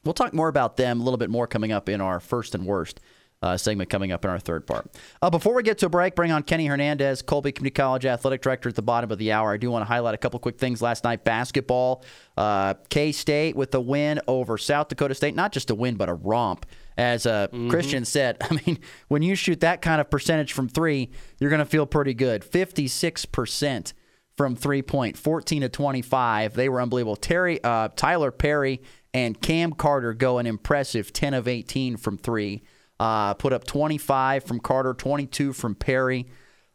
we'll 0.04 0.14
talk 0.14 0.32
more 0.32 0.48
about 0.48 0.76
them 0.76 1.00
a 1.00 1.04
little 1.04 1.18
bit 1.18 1.30
more 1.30 1.46
coming 1.46 1.70
up 1.70 1.88
in 1.88 2.00
our 2.00 2.18
first 2.18 2.54
and 2.54 2.66
worst 2.66 2.98
uh, 3.42 3.56
segment 3.56 3.88
coming 3.88 4.12
up 4.12 4.24
in 4.24 4.30
our 4.30 4.38
third 4.38 4.66
part. 4.66 4.90
Uh, 5.22 5.30
before 5.30 5.54
we 5.54 5.62
get 5.62 5.78
to 5.78 5.86
a 5.86 5.88
break, 5.88 6.14
bring 6.14 6.30
on 6.30 6.42
Kenny 6.42 6.66
Hernandez, 6.66 7.22
Colby 7.22 7.52
Community 7.52 7.74
College 7.74 8.04
athletic 8.06 8.42
director 8.42 8.68
at 8.68 8.74
the 8.74 8.82
bottom 8.82 9.10
of 9.10 9.18
the 9.18 9.32
hour. 9.32 9.52
I 9.52 9.56
do 9.56 9.70
want 9.70 9.82
to 9.82 9.86
highlight 9.86 10.14
a 10.14 10.18
couple 10.18 10.38
quick 10.40 10.58
things 10.58 10.82
last 10.82 11.04
night. 11.04 11.24
Basketball, 11.24 12.04
uh, 12.36 12.74
K 12.88 13.12
State 13.12 13.56
with 13.56 13.74
a 13.74 13.80
win 13.80 14.20
over 14.28 14.58
South 14.58 14.88
Dakota 14.88 15.14
State. 15.14 15.34
Not 15.34 15.52
just 15.52 15.70
a 15.70 15.74
win, 15.74 15.96
but 15.96 16.08
a 16.08 16.14
romp. 16.14 16.66
As 16.98 17.24
uh, 17.24 17.46
Christian 17.70 18.04
said, 18.04 18.36
I 18.42 18.60
mean, 18.66 18.78
when 19.08 19.22
you 19.22 19.34
shoot 19.34 19.60
that 19.60 19.80
kind 19.80 20.00
of 20.00 20.10
percentage 20.10 20.52
from 20.52 20.68
three, 20.68 21.10
you're 21.38 21.50
going 21.50 21.60
to 21.60 21.64
feel 21.64 21.86
pretty 21.86 22.12
good. 22.12 22.42
56% 22.42 23.94
from 24.36 24.54
three 24.54 24.82
point, 24.82 25.16
14 25.16 25.62
to 25.62 25.68
25. 25.68 26.54
They 26.54 26.68
were 26.68 26.80
unbelievable. 26.80 27.16
Terry, 27.16 27.62
uh, 27.64 27.88
Tylor 27.96 28.30
Perry 28.30 28.82
and 29.14 29.40
Cam 29.40 29.72
Carter 29.72 30.14
go 30.14 30.38
an 30.38 30.46
impressive 30.46 31.12
10 31.12 31.34
of 31.34 31.48
18 31.48 31.96
from 31.96 32.18
three. 32.18 32.62
Uh, 33.00 33.32
put 33.32 33.54
up 33.54 33.64
25 33.64 34.44
from 34.44 34.60
Carter, 34.60 34.92
22 34.92 35.54
from 35.54 35.74
Perry. 35.74 36.26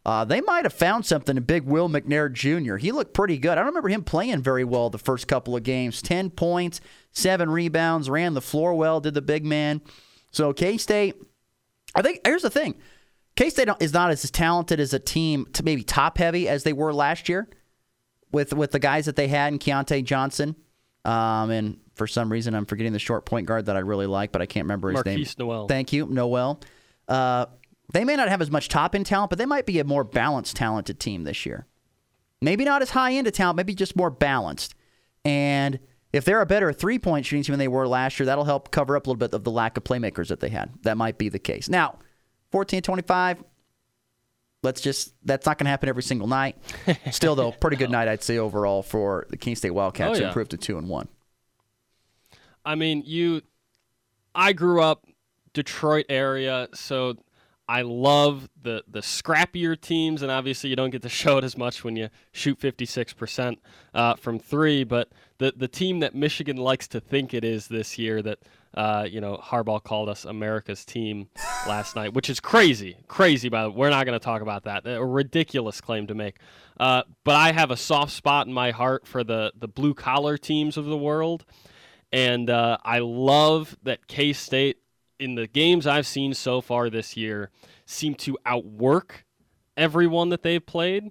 Uh, 0.04 0.24
they 0.24 0.40
might 0.40 0.64
have 0.64 0.72
found 0.72 1.06
something 1.06 1.36
in 1.36 1.42
Big 1.44 1.62
Will 1.62 1.88
McNair 1.88 2.32
Jr. 2.32 2.78
He 2.78 2.90
looked 2.90 3.14
pretty 3.14 3.38
good. 3.38 3.52
I 3.52 3.54
don't 3.54 3.66
remember 3.66 3.90
him 3.90 4.02
playing 4.02 4.42
very 4.42 4.64
well 4.64 4.90
the 4.90 4.98
first 4.98 5.28
couple 5.28 5.54
of 5.54 5.62
games. 5.62 6.02
10 6.02 6.30
points, 6.30 6.80
seven 7.12 7.48
rebounds, 7.48 8.10
ran 8.10 8.34
the 8.34 8.40
floor 8.40 8.74
well, 8.74 8.98
did 9.00 9.14
the 9.14 9.22
big 9.22 9.44
man. 9.44 9.80
So 10.32 10.52
K 10.52 10.78
State, 10.78 11.14
I 11.94 12.02
think 12.02 12.22
here's 12.24 12.42
the 12.42 12.50
thing 12.50 12.74
K 13.36 13.48
State 13.48 13.68
is 13.78 13.92
not 13.92 14.10
as 14.10 14.28
talented 14.28 14.80
as 14.80 14.92
a 14.92 14.98
team, 14.98 15.46
to 15.52 15.62
maybe 15.62 15.84
top 15.84 16.18
heavy 16.18 16.48
as 16.48 16.64
they 16.64 16.72
were 16.72 16.92
last 16.92 17.28
year 17.28 17.48
with 18.32 18.52
with 18.52 18.72
the 18.72 18.80
guys 18.80 19.06
that 19.06 19.14
they 19.14 19.28
had 19.28 19.52
in 19.52 19.60
Keyontae 19.60 20.02
Johnson. 20.02 20.56
Um, 21.04 21.50
and 21.50 21.78
for 21.96 22.06
some 22.06 22.30
reason, 22.30 22.54
I'm 22.54 22.66
forgetting 22.66 22.92
the 22.92 22.98
short 22.98 23.26
point 23.26 23.46
guard 23.46 23.66
that 23.66 23.76
I 23.76 23.80
really 23.80 24.06
like, 24.06 24.30
but 24.32 24.40
I 24.42 24.46
can't 24.46 24.64
remember 24.64 24.90
his 24.92 25.04
name. 25.04 25.18
Markquis 25.20 25.38
Nowell. 25.38 25.66
Thank 25.66 25.92
you, 25.92 26.06
Nowell. 26.06 26.60
Uh, 27.08 27.46
they 27.92 28.04
may 28.04 28.16
not 28.16 28.28
have 28.28 28.40
as 28.40 28.50
much 28.50 28.68
top 28.68 28.94
end 28.94 29.06
talent, 29.06 29.30
but 29.30 29.38
they 29.38 29.46
might 29.46 29.66
be 29.66 29.78
a 29.80 29.84
more 29.84 30.04
balanced, 30.04 30.56
talented 30.56 31.00
team 31.00 31.24
this 31.24 31.44
year. 31.46 31.66
Maybe 32.42 32.64
not 32.64 32.82
as 32.82 32.90
high 32.90 33.12
end 33.14 33.26
of 33.26 33.32
talent, 33.32 33.56
maybe 33.56 33.74
just 33.74 33.96
more 33.96 34.10
balanced. 34.10 34.74
And 35.24 35.78
if 36.12 36.24
they're 36.24 36.40
a 36.40 36.46
better 36.46 36.72
three 36.72 36.98
point 36.98 37.24
shooting 37.26 37.42
team 37.42 37.54
than 37.54 37.58
they 37.58 37.68
were 37.68 37.88
last 37.88 38.18
year, 38.20 38.26
that'll 38.26 38.44
help 38.44 38.70
cover 38.70 38.96
up 38.96 39.06
a 39.06 39.10
little 39.10 39.18
bit 39.18 39.32
of 39.34 39.42
the 39.44 39.50
lack 39.50 39.76
of 39.76 39.84
playmakers 39.84 40.28
that 40.28 40.40
they 40.40 40.48
had. 40.50 40.70
That 40.82 40.96
might 40.96 41.16
be 41.18 41.28
the 41.28 41.38
case. 41.38 41.68
Now, 41.68 41.98
14 42.52 42.82
25, 42.82 43.42
let's 44.62 44.80
just, 44.80 45.14
that's 45.24 45.46
not 45.46 45.58
going 45.58 45.64
to 45.66 45.70
happen 45.70 45.88
every 45.88 46.02
single 46.02 46.28
night. 46.28 46.56
Still, 47.10 47.34
though, 47.34 47.52
pretty 47.52 47.76
good 47.76 47.90
night, 47.90 48.08
I'd 48.08 48.22
say, 48.22 48.38
overall 48.38 48.82
for 48.82 49.26
the 49.30 49.36
King 49.36 49.56
State 49.56 49.70
Wildcats 49.70 50.10
Oh, 50.10 50.14
to 50.14 50.20
yeah. 50.22 50.26
improve 50.28 50.48
to 50.50 50.56
2 50.56 50.78
and 50.78 50.88
1. 50.88 51.08
I 52.66 52.74
mean, 52.74 53.02
you. 53.06 53.42
I 54.34 54.52
grew 54.52 54.82
up 54.82 55.06
Detroit 55.54 56.04
area, 56.10 56.68
so 56.74 57.16
I 57.68 57.82
love 57.82 58.48
the 58.62 58.84
the 58.86 59.00
scrappier 59.00 59.80
teams, 59.80 60.22
and 60.22 60.30
obviously 60.30 60.70
you 60.70 60.76
don't 60.76 60.90
get 60.90 61.02
to 61.02 61.08
show 61.08 61.38
it 61.38 61.44
as 61.44 61.56
much 61.56 61.82
when 61.82 61.96
you 61.96 62.10
shoot 62.32 62.60
56% 62.60 63.56
uh, 63.94 64.14
from 64.14 64.38
three. 64.38 64.84
But 64.84 65.08
the 65.38 65.52
the 65.56 65.66
team 65.66 66.00
that 66.00 66.14
Michigan 66.14 66.56
likes 66.56 66.86
to 66.88 67.00
think 67.00 67.34
it 67.34 67.44
is 67.44 67.66
this 67.68 67.98
year, 67.98 68.22
that 68.22 68.38
uh, 68.74 69.06
you 69.10 69.20
know 69.20 69.36
Harbaugh 69.38 69.82
called 69.82 70.08
us 70.08 70.24
America's 70.24 70.84
team 70.84 71.28
last 71.66 71.96
night, 71.96 72.14
which 72.14 72.30
is 72.30 72.38
crazy, 72.38 72.98
crazy. 73.08 73.48
By 73.48 73.64
the 73.64 73.70
way, 73.70 73.76
we're 73.76 73.90
not 73.90 74.06
going 74.06 74.18
to 74.18 74.24
talk 74.24 74.42
about 74.42 74.64
that. 74.64 74.86
A 74.86 75.04
ridiculous 75.04 75.80
claim 75.80 76.06
to 76.06 76.14
make. 76.14 76.36
Uh, 76.78 77.02
but 77.24 77.34
I 77.34 77.52
have 77.52 77.70
a 77.70 77.76
soft 77.76 78.12
spot 78.12 78.46
in 78.46 78.52
my 78.52 78.70
heart 78.70 79.06
for 79.06 79.24
the 79.24 79.52
the 79.58 79.68
blue 79.68 79.94
collar 79.94 80.38
teams 80.38 80.76
of 80.76 80.84
the 80.84 80.98
world. 80.98 81.44
And 82.12 82.48
uh, 82.50 82.78
I 82.84 83.00
love 83.00 83.76
that 83.82 84.06
K 84.06 84.32
State, 84.32 84.78
in 85.18 85.34
the 85.34 85.46
games 85.46 85.86
I've 85.86 86.06
seen 86.06 86.34
so 86.34 86.60
far 86.60 86.90
this 86.90 87.16
year, 87.16 87.50
seem 87.84 88.14
to 88.16 88.36
outwork 88.44 89.24
everyone 89.76 90.28
that 90.30 90.42
they've 90.42 90.64
played. 90.64 91.10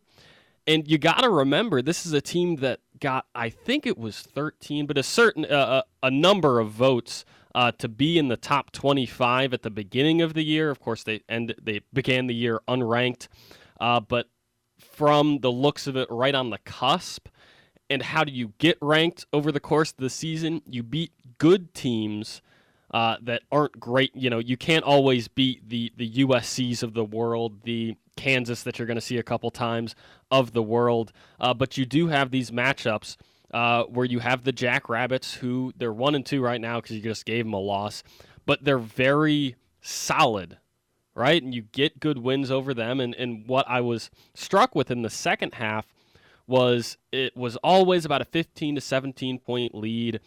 And 0.67 0.87
you 0.87 0.97
got 0.97 1.21
to 1.21 1.29
remember, 1.29 1.81
this 1.81 2.05
is 2.05 2.13
a 2.13 2.21
team 2.21 2.57
that 2.57 2.79
got, 2.99 3.25
I 3.35 3.49
think 3.49 3.85
it 3.85 3.97
was 3.97 4.21
13, 4.21 4.87
but 4.87 4.97
a 4.97 5.03
certain 5.03 5.45
uh, 5.45 5.83
a, 6.03 6.07
a 6.07 6.11
number 6.11 6.59
of 6.59 6.71
votes 6.71 7.25
uh, 7.53 7.71
to 7.77 7.87
be 7.87 8.17
in 8.17 8.27
the 8.27 8.37
top 8.37 8.71
25 8.71 9.53
at 9.53 9.61
the 9.61 9.69
beginning 9.69 10.21
of 10.21 10.33
the 10.33 10.43
year. 10.43 10.69
Of 10.69 10.79
course, 10.79 11.03
they 11.03 11.21
end 11.29 11.55
they 11.61 11.81
began 11.93 12.27
the 12.27 12.35
year 12.35 12.59
unranked, 12.67 13.29
uh, 13.79 14.01
but 14.01 14.27
from 14.77 15.39
the 15.39 15.51
looks 15.51 15.87
of 15.87 15.95
it, 15.95 16.07
right 16.11 16.35
on 16.35 16.49
the 16.49 16.57
cusp. 16.59 17.29
And 17.89 18.01
how 18.01 18.23
do 18.23 18.31
you 18.31 18.53
get 18.57 18.77
ranked 18.81 19.25
over 19.31 19.51
the 19.51 19.59
course 19.59 19.91
of 19.91 19.97
the 19.97 20.09
season? 20.09 20.61
You 20.67 20.83
beat 20.83 21.11
good 21.37 21.73
teams 21.73 22.41
uh, 22.91 23.17
that 23.21 23.43
aren't 23.51 23.79
great. 23.79 24.15
You 24.15 24.29
know, 24.29 24.39
you 24.39 24.57
can't 24.57 24.83
always 24.83 25.27
beat 25.27 25.69
the 25.69 25.91
the 25.95 26.09
USC's 26.09 26.83
of 26.83 26.93
the 26.93 27.05
world, 27.05 27.63
the 27.63 27.95
Kansas 28.15 28.63
that 28.63 28.79
you're 28.79 28.85
going 28.85 28.95
to 28.95 29.01
see 29.01 29.17
a 29.17 29.23
couple 29.23 29.51
times 29.51 29.95
of 30.31 30.53
the 30.53 30.63
world, 30.63 31.11
uh, 31.39 31.53
but 31.53 31.77
you 31.77 31.85
do 31.85 32.07
have 32.07 32.31
these 32.31 32.49
matchups 32.49 33.17
uh, 33.53 33.83
where 33.83 34.05
you 34.05 34.19
have 34.19 34.43
the 34.43 34.51
Jackrabbits, 34.53 35.33
who 35.33 35.73
they're 35.77 35.93
one 35.93 36.15
and 36.15 36.25
two 36.25 36.41
right 36.41 36.61
now 36.61 36.79
because 36.79 36.95
you 36.95 37.01
just 37.01 37.25
gave 37.25 37.45
them 37.45 37.53
a 37.53 37.59
loss, 37.59 38.03
but 38.45 38.63
they're 38.63 38.77
very 38.77 39.55
solid 39.81 40.57
right? 41.15 41.41
And 41.41 41.55
you 41.55 41.63
get 41.71 41.99
good 41.99 42.17
wins 42.19 42.51
over 42.51 42.73
them. 42.73 42.99
And, 42.99 43.15
and 43.15 43.47
what 43.47 43.65
I 43.67 43.81
was 43.81 44.11
struck 44.35 44.75
with 44.75 44.91
in 44.91 45.01
the 45.01 45.09
second 45.09 45.55
half 45.55 45.94
was 46.47 46.97
it 47.11 47.35
was 47.35 47.55
always 47.57 48.05
about 48.05 48.21
a 48.21 48.25
15 48.25 48.75
to 48.75 48.81
17 48.81 49.39
point 49.39 49.73
lead 49.75 50.19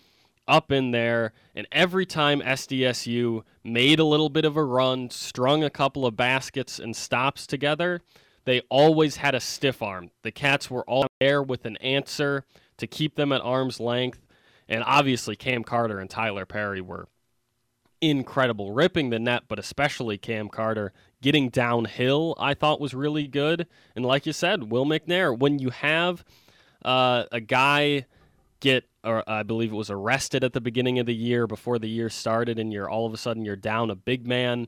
up 0.48 0.72
in 0.72 0.90
there. 0.90 1.32
And 1.54 1.68
every 1.70 2.06
time 2.06 2.40
SDSU 2.40 3.42
made 3.62 3.98
a 3.98 4.04
little 4.04 4.30
bit 4.30 4.44
of 4.44 4.56
a 4.56 4.64
run, 4.64 5.10
strung 5.10 5.62
a 5.62 5.70
couple 5.70 6.06
of 6.06 6.16
baskets 6.16 6.78
and 6.78 6.96
stops 6.96 7.46
together, 7.46 8.00
they 8.44 8.62
always 8.70 9.16
had 9.16 9.34
a 9.34 9.40
stiff 9.40 9.82
arm. 9.82 10.10
The 10.22 10.32
Cats 10.32 10.70
were 10.70 10.88
all 10.88 11.06
there 11.20 11.42
with 11.42 11.66
an 11.66 11.76
answer 11.76 12.44
to 12.78 12.86
keep 12.86 13.14
them 13.14 13.30
at 13.30 13.42
arm's 13.42 13.78
length. 13.78 14.26
And 14.68 14.82
obviously, 14.84 15.36
Cam 15.36 15.64
Carter 15.64 15.98
and 15.98 16.08
Tylor 16.08 16.46
Perry 16.46 16.80
were 16.80 17.08
incredible, 18.00 18.72
ripping 18.72 19.10
the 19.10 19.18
net, 19.18 19.44
but 19.48 19.58
especially 19.58 20.18
Cam 20.18 20.48
Carter 20.48 20.92
getting 21.20 21.48
downhill. 21.48 22.34
I 22.38 22.54
thought 22.54 22.80
was 22.80 22.94
really 22.94 23.26
good, 23.26 23.66
and 23.96 24.04
like 24.04 24.26
you 24.26 24.32
said, 24.32 24.70
Will 24.70 24.86
McNair. 24.86 25.36
When 25.36 25.58
you 25.58 25.70
have 25.70 26.24
uh, 26.84 27.24
a 27.32 27.40
guy 27.40 28.06
get, 28.60 28.88
or 29.04 29.28
I 29.28 29.42
believe 29.42 29.72
it 29.72 29.76
was 29.76 29.90
arrested 29.90 30.44
at 30.44 30.52
the 30.52 30.60
beginning 30.60 30.98
of 30.98 31.06
the 31.06 31.14
year 31.14 31.46
before 31.46 31.78
the 31.78 31.88
year 31.88 32.08
started, 32.08 32.58
and 32.58 32.72
you're 32.72 32.88
all 32.88 33.06
of 33.06 33.14
a 33.14 33.16
sudden 33.16 33.44
you're 33.44 33.56
down 33.56 33.90
a 33.90 33.96
big 33.96 34.26
man. 34.26 34.66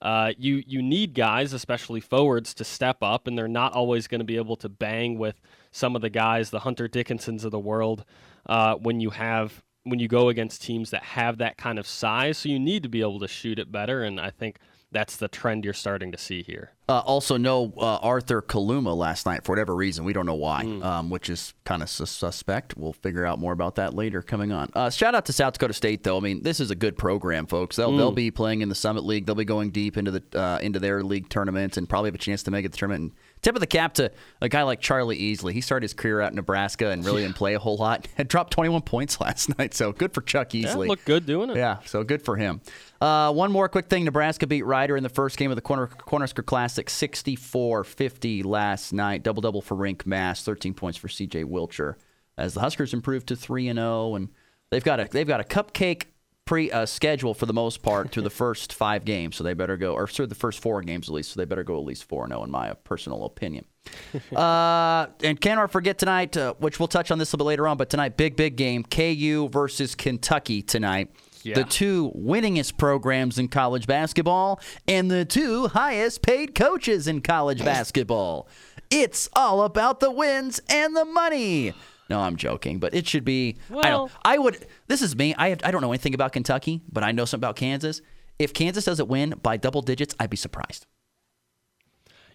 Uh, 0.00 0.32
you 0.38 0.62
you 0.66 0.80
need 0.80 1.14
guys, 1.14 1.52
especially 1.52 2.00
forwards, 2.00 2.54
to 2.54 2.64
step 2.64 2.98
up, 3.02 3.26
and 3.26 3.36
they're 3.36 3.48
not 3.48 3.74
always 3.74 4.06
going 4.06 4.20
to 4.20 4.24
be 4.24 4.36
able 4.36 4.56
to 4.56 4.68
bang 4.68 5.18
with 5.18 5.40
some 5.72 5.94
of 5.94 6.02
the 6.02 6.10
guys, 6.10 6.50
the 6.50 6.60
Hunter 6.60 6.88
Dickinsons 6.88 7.44
of 7.44 7.50
the 7.50 7.58
world, 7.58 8.04
uh, 8.46 8.74
when 8.76 9.00
you 9.00 9.10
have 9.10 9.62
when 9.90 9.98
you 9.98 10.08
go 10.08 10.28
against 10.28 10.62
teams 10.62 10.90
that 10.90 11.02
have 11.02 11.38
that 11.38 11.56
kind 11.56 11.78
of 11.78 11.86
size. 11.86 12.38
So 12.38 12.48
you 12.48 12.58
need 12.58 12.82
to 12.84 12.88
be 12.88 13.00
able 13.00 13.20
to 13.20 13.28
shoot 13.28 13.58
it 13.58 13.70
better, 13.70 14.02
and 14.02 14.20
I 14.20 14.30
think 14.30 14.58
that's 14.92 15.16
the 15.16 15.28
trend 15.28 15.64
you're 15.64 15.72
starting 15.72 16.10
to 16.10 16.18
see 16.18 16.42
here. 16.42 16.72
Uh, 16.88 16.98
also, 17.06 17.36
no 17.36 17.72
uh, 17.78 17.98
Arthur 17.98 18.42
Kaluma 18.42 18.96
last 18.96 19.24
night 19.24 19.44
for 19.44 19.52
whatever 19.52 19.76
reason. 19.76 20.04
We 20.04 20.12
don't 20.12 20.26
know 20.26 20.34
why, 20.34 20.62
um, 20.82 21.10
which 21.10 21.30
is 21.30 21.54
kind 21.64 21.82
of 21.82 21.88
sus- 21.88 22.10
suspect. 22.10 22.76
We'll 22.76 22.92
figure 22.92 23.24
out 23.24 23.38
more 23.38 23.52
about 23.52 23.76
that 23.76 23.94
later 23.94 24.22
coming 24.22 24.50
on. 24.50 24.70
Uh, 24.74 24.90
shout 24.90 25.14
out 25.14 25.26
to 25.26 25.32
South 25.32 25.52
Dakota 25.52 25.74
State, 25.74 26.02
though. 26.02 26.16
I 26.16 26.20
mean, 26.20 26.42
this 26.42 26.58
is 26.58 26.72
a 26.72 26.74
good 26.74 26.98
program, 26.98 27.46
folks. 27.46 27.76
They'll, 27.76 27.96
they'll 27.96 28.10
be 28.10 28.32
playing 28.32 28.62
in 28.62 28.68
the 28.68 28.74
Summit 28.74 29.04
League. 29.04 29.26
They'll 29.26 29.36
be 29.36 29.44
going 29.44 29.70
deep 29.70 29.96
into 29.96 30.10
the 30.10 30.22
uh, 30.34 30.58
into 30.58 30.80
their 30.80 31.04
league 31.04 31.28
tournaments 31.28 31.76
and 31.76 31.88
probably 31.88 32.08
have 32.08 32.16
a 32.16 32.18
chance 32.18 32.42
to 32.44 32.50
make 32.50 32.64
it 32.64 32.72
the 32.72 32.78
tournament 32.78 33.12
in 33.12 33.16
Tip 33.42 33.54
of 33.56 33.60
the 33.60 33.66
cap 33.66 33.94
to 33.94 34.10
a 34.42 34.48
guy 34.48 34.62
like 34.64 34.80
Charlie 34.80 35.18
Easley. 35.18 35.52
He 35.52 35.60
started 35.62 35.84
his 35.84 35.94
career 35.94 36.20
out 36.20 36.30
in 36.32 36.36
Nebraska 36.36 36.90
and 36.90 37.04
really 37.04 37.22
didn't 37.22 37.36
play 37.36 37.54
a 37.54 37.58
whole 37.58 37.76
lot. 37.78 38.06
Had 38.16 38.28
dropped 38.28 38.52
21 38.52 38.82
points 38.82 39.20
last 39.20 39.56
night, 39.58 39.72
so 39.74 39.92
good 39.92 40.12
for 40.12 40.20
Chuck 40.20 40.52
Yeah, 40.52 40.68
Easley. 40.74 40.88
looked 40.88 41.04
good 41.06 41.24
doing 41.26 41.50
it. 41.50 41.56
Yeah, 41.56 41.78
so 41.86 42.04
good 42.04 42.22
for 42.22 42.36
him. 42.36 42.60
Uh, 43.00 43.32
one 43.32 43.50
more 43.50 43.68
quick 43.68 43.88
thing. 43.88 44.04
Nebraska 44.04 44.46
beat 44.46 44.64
Rider 44.66 44.96
in 44.96 45.02
the 45.02 45.08
first 45.08 45.38
game 45.38 45.50
of 45.50 45.56
the 45.56 45.62
Corner, 45.62 45.86
Cornhusker 45.86 46.44
Classic 46.44 46.88
64-50 46.88 48.44
last 48.44 48.92
night. 48.92 49.22
Double-double 49.22 49.62
for 49.62 49.76
Rienk 49.76 50.06
Mast, 50.06 50.44
13 50.44 50.74
points 50.74 50.98
for 50.98 51.08
C.J. 51.08 51.44
Wilcher 51.44 51.94
as 52.36 52.54
the 52.54 52.60
Huskers 52.60 52.94
improved 52.94 53.28
to 53.28 53.36
3 53.36 53.68
and 53.68 53.78
0 53.78 54.14
and 54.14 54.28
they've 54.70 54.84
got 54.84 54.98
a 55.00 55.08
they've 55.10 55.26
got 55.26 55.40
a 55.40 55.44
cupcake 55.44 56.04
pre 56.50 56.68
uh, 56.72 56.84
schedule 56.84 57.32
for 57.32 57.46
the 57.46 57.52
most 57.52 57.80
part 57.80 58.10
through 58.10 58.24
the 58.24 58.28
first 58.28 58.72
5 58.72 59.04
games, 59.04 59.36
so 59.36 59.44
they 59.44 59.54
better 59.54 59.76
go 59.76 59.94
or 59.94 60.08
through 60.08 60.26
the 60.26 60.34
first 60.34 60.60
4 60.60 60.82
games 60.82 61.08
at 61.08 61.14
least, 61.14 61.30
so 61.30 61.38
they 61.38 61.44
better 61.44 61.62
go 61.62 61.78
at 61.78 61.84
least 61.84 62.02
4 62.08 62.24
and 62.24 62.32
0 62.32 62.42
in 62.42 62.50
my 62.50 62.74
personal 62.82 63.24
opinion. 63.24 63.66
uh, 64.36 65.06
and 65.22 65.40
cannot 65.40 65.70
forget 65.70 65.96
tonight, 65.96 66.36
uh, 66.36 66.54
which 66.58 66.80
we'll 66.80 66.88
touch 66.88 67.12
on 67.12 67.18
this 67.18 67.32
a 67.32 67.36
little 67.36 67.44
bit 67.44 67.50
later 67.50 67.68
on, 67.68 67.76
but 67.76 67.88
tonight, 67.88 68.16
big, 68.16 68.34
big 68.34 68.56
game 68.56 68.82
KU 68.82 69.48
versus 69.52 69.94
Kentucky 69.94 70.60
tonight. 70.60 71.12
Yeah. 71.44 71.54
The 71.54 71.64
two 71.64 72.10
winningest 72.16 72.76
programs 72.76 73.38
in 73.38 73.46
college 73.46 73.86
basketball 73.86 74.60
and 74.88 75.08
the 75.08 75.24
two 75.24 75.68
highest 75.68 76.20
paid 76.20 76.56
coaches 76.56 77.06
in 77.06 77.22
college 77.22 77.64
basketball. 77.64 78.48
It's 78.90 79.28
all 79.34 79.62
about 79.62 80.00
the 80.00 80.10
wins 80.10 80.60
and 80.68 80.96
the 80.96 81.04
money. 81.04 81.74
No, 82.10 82.20
I'm 82.20 82.34
joking, 82.36 82.78
but 82.80 82.92
it 82.92 83.06
should 83.06 83.24
be. 83.24 83.56
I, 83.70 83.74
Well- 83.74 83.82
don't, 84.08 84.12
I 84.24 84.36
would. 84.38 84.66
This 84.88 85.00
is 85.00 85.14
me. 85.16 85.34
I, 85.38 85.56
I 85.64 85.70
don't 85.70 85.80
know 85.80 85.92
anything 85.92 86.12
about 86.14 86.32
Kentucky, 86.32 86.82
but 86.92 87.02
I 87.04 87.12
know 87.12 87.24
something 87.24 87.46
about 87.46 87.56
Kansas. 87.56 88.02
If 88.38 88.52
Kansas 88.52 88.84
doesn't 88.84 89.08
win 89.08 89.34
by 89.42 89.56
double 89.56 89.80
digits, 89.80 90.14
I'd 90.18 90.28
be 90.30 90.36
surprised. 90.36 90.86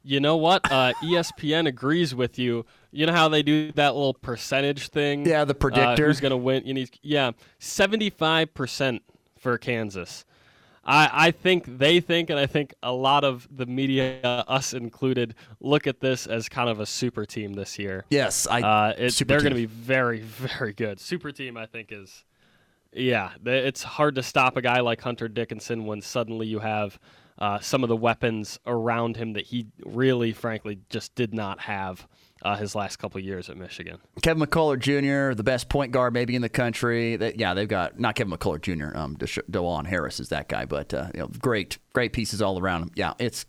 You 0.01 0.19
know 0.19 0.38
what? 0.38 0.71
Uh, 0.71 0.93
ESPN 1.03 1.67
agrees 1.67 2.15
with 2.15 2.39
you. 2.39 2.65
You 2.91 3.05
know 3.05 3.11
how 3.13 3.27
they 3.27 3.43
do 3.43 3.71
that 3.73 3.95
little 3.95 4.13
percentage 4.13 4.89
thing? 4.89 5.25
Yeah, 5.25 5.43
the 5.43 5.53
Uh, 5.53 5.57
predictor. 5.57 6.05
who's 6.07 6.21
going 6.21 6.31
to 6.31 6.38
win? 6.38 6.63
You 6.65 6.73
need, 6.73 6.91
yeah, 7.01 7.31
75% 7.59 9.01
for 9.38 9.57
Kansas. 9.57 10.23
I, 10.86 11.10
I 11.12 11.32
think 11.32 11.80
they 11.80 12.00
think, 12.00 12.30
and 12.30 12.38
I 12.38 12.45
think 12.45 12.76
a 12.84 12.91
lot 12.91 13.24
of 13.24 13.48
the 13.52 13.65
media, 13.65 14.19
us 14.24 14.74
included, 14.74 15.34
look 15.60 15.88
at 15.88 16.00
this 16.00 16.28
as 16.28 16.48
kind 16.48 16.69
of 16.69 16.80
a 16.80 16.86
super 16.86 17.26
team 17.26 17.54
this 17.54 17.80
year. 17.80 18.06
Yes, 18.10 18.45
I. 18.45 18.62
Uh, 18.62 18.93
it, 18.98 19.28
they're 19.28 19.39
going 19.39 19.50
to 19.50 19.56
be 19.56 19.65
very, 19.65 20.19
very 20.21 20.74
good. 20.74 21.00
Super 21.00 21.32
team, 21.32 21.58
I 21.58 21.65
think, 21.65 21.91
is 21.91 22.24
yeah. 22.93 23.32
It's 23.45 23.84
hard 23.84 24.15
to 24.15 24.24
stop 24.24 24.58
a 24.58 24.62
guy 24.62 24.80
like 24.82 25.02
Hunter 25.02 25.28
Dickinson 25.28 25.86
when 25.86 26.02
suddenly 26.02 26.48
you 26.48 26.60
have 26.60 27.00
uh, 27.39 27.60
some 27.60 27.84
of 27.84 27.89
the 27.89 27.98
weapons 27.98 28.60
around 28.65 29.17
him 29.17 29.34
that 29.34 29.45
he 29.45 29.67
really, 29.86 30.32
frankly, 30.32 30.80
just 30.89 31.15
did 31.15 31.34
not 31.34 31.60
have 31.62 32.08
uh, 32.45 32.55
his 32.55 32.75
last 32.75 32.97
couple 32.97 33.19
years 33.19 33.49
at 33.49 33.58
Michigan. 33.58 33.97
Kevin 34.21 34.47
McCullar 34.47 34.79
Jr., 34.79 35.36
the 35.36 35.43
best 35.43 35.67
point 35.67 35.91
guard 35.91 36.13
maybe 36.13 36.36
in 36.36 36.41
the 36.41 36.47
country. 36.49 37.17
Yeah, 37.36 37.53
they've 37.55 37.67
got 37.67 37.99
not 37.99 38.15
Kevin 38.15 38.31
McCullar 38.38 38.62
Jr. 38.62 38.95
Um, 38.97 39.17
Desha- 39.17 39.49
Dajuan 39.49 39.86
Harris 39.88 40.19
is 40.19 40.29
that 40.29 40.47
guy, 40.47 40.65
but 40.65 40.93
uh, 40.93 41.10
you 41.13 41.19
know, 41.21 41.27
great, 41.39 41.77
great 41.93 42.13
pieces 42.13 42.41
all 42.41 42.60
around 42.60 42.84
him. 42.84 42.91
Yeah, 42.95 43.13
it's. 43.19 43.45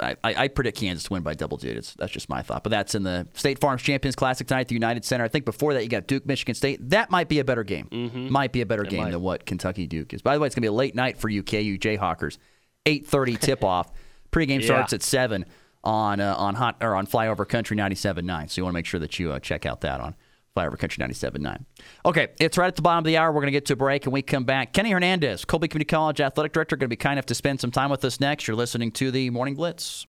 I, 0.00 0.14
I 0.22 0.46
predict 0.46 0.78
Kansas 0.78 1.02
to 1.08 1.12
win 1.12 1.24
by 1.24 1.34
double 1.34 1.56
digits. 1.56 1.96
That's 1.98 2.12
just 2.12 2.28
my 2.28 2.40
thought. 2.40 2.62
But 2.62 2.70
that's 2.70 2.94
in 2.94 3.02
the 3.02 3.26
State 3.34 3.58
Farms 3.58 3.82
Champions 3.82 4.14
Classic 4.14 4.46
tonight 4.46 4.60
at 4.60 4.68
the 4.68 4.74
United 4.76 5.04
Center. 5.04 5.24
I 5.24 5.28
think 5.28 5.44
before 5.44 5.74
that 5.74 5.82
you 5.82 5.88
got 5.88 6.06
Duke, 6.06 6.24
Michigan 6.24 6.54
State. 6.54 6.90
That 6.90 7.10
might 7.10 7.28
be 7.28 7.40
a 7.40 7.44
better 7.44 7.64
game. 7.64 8.28
Might 8.30 8.52
be 8.52 8.60
a 8.60 8.66
better 8.66 8.84
game 8.84 9.02
might. 9.02 9.10
than 9.10 9.22
what 9.22 9.44
Kentucky 9.44 9.88
Duke 9.88 10.14
is. 10.14 10.22
By 10.22 10.34
the 10.34 10.40
way, 10.40 10.46
it's 10.46 10.54
gonna 10.54 10.62
be 10.62 10.68
a 10.68 10.72
late 10.72 10.94
night 10.94 11.18
for 11.18 11.28
you 11.28 11.42
KU 11.42 11.76
Jayhawkers. 11.78 12.38
Eight 12.86 13.08
thirty 13.08 13.36
tip 13.36 13.64
off. 13.64 13.90
Pregame 14.30 14.60
Yeah. 14.60 14.66
starts 14.66 14.92
at 14.92 15.02
seven 15.02 15.46
on 15.88 16.20
uh, 16.20 16.34
on 16.36 16.54
hot 16.54 16.76
or 16.82 16.94
on 16.94 17.06
Flyover 17.06 17.48
Country 17.48 17.76
97.9. 17.76 18.50
So 18.50 18.60
you 18.60 18.64
want 18.64 18.72
to 18.72 18.78
make 18.78 18.86
sure 18.86 19.00
that 19.00 19.18
you 19.18 19.32
uh, 19.32 19.40
check 19.40 19.64
out 19.64 19.80
that 19.80 20.00
on 20.00 20.14
Flyover 20.54 20.78
Country 20.78 21.02
97.9. 21.02 21.64
Okay, 22.04 22.28
it's 22.38 22.58
right 22.58 22.68
at 22.68 22.76
the 22.76 22.82
bottom 22.82 22.98
of 22.98 23.04
the 23.04 23.16
hour. 23.16 23.32
We're 23.32 23.40
going 23.40 23.46
to 23.46 23.52
get 23.52 23.66
to 23.66 23.72
a 23.72 23.76
break 23.76 24.04
and 24.04 24.12
we 24.12 24.20
come 24.20 24.44
back. 24.44 24.74
Kenny 24.74 24.90
Hernandez, 24.90 25.46
Colby 25.46 25.66
Community 25.68 25.88
College 25.88 26.20
Athletic 26.20 26.52
Director, 26.52 26.76
going 26.76 26.86
to 26.86 26.88
be 26.88 26.96
kind 26.96 27.14
enough 27.14 27.26
to 27.26 27.34
spend 27.34 27.60
some 27.60 27.70
time 27.70 27.90
with 27.90 28.04
us 28.04 28.20
next. 28.20 28.46
You're 28.46 28.56
listening 28.56 28.92
to 28.92 29.10
the 29.10 29.30
Morning 29.30 29.54
Blitz. 29.54 30.06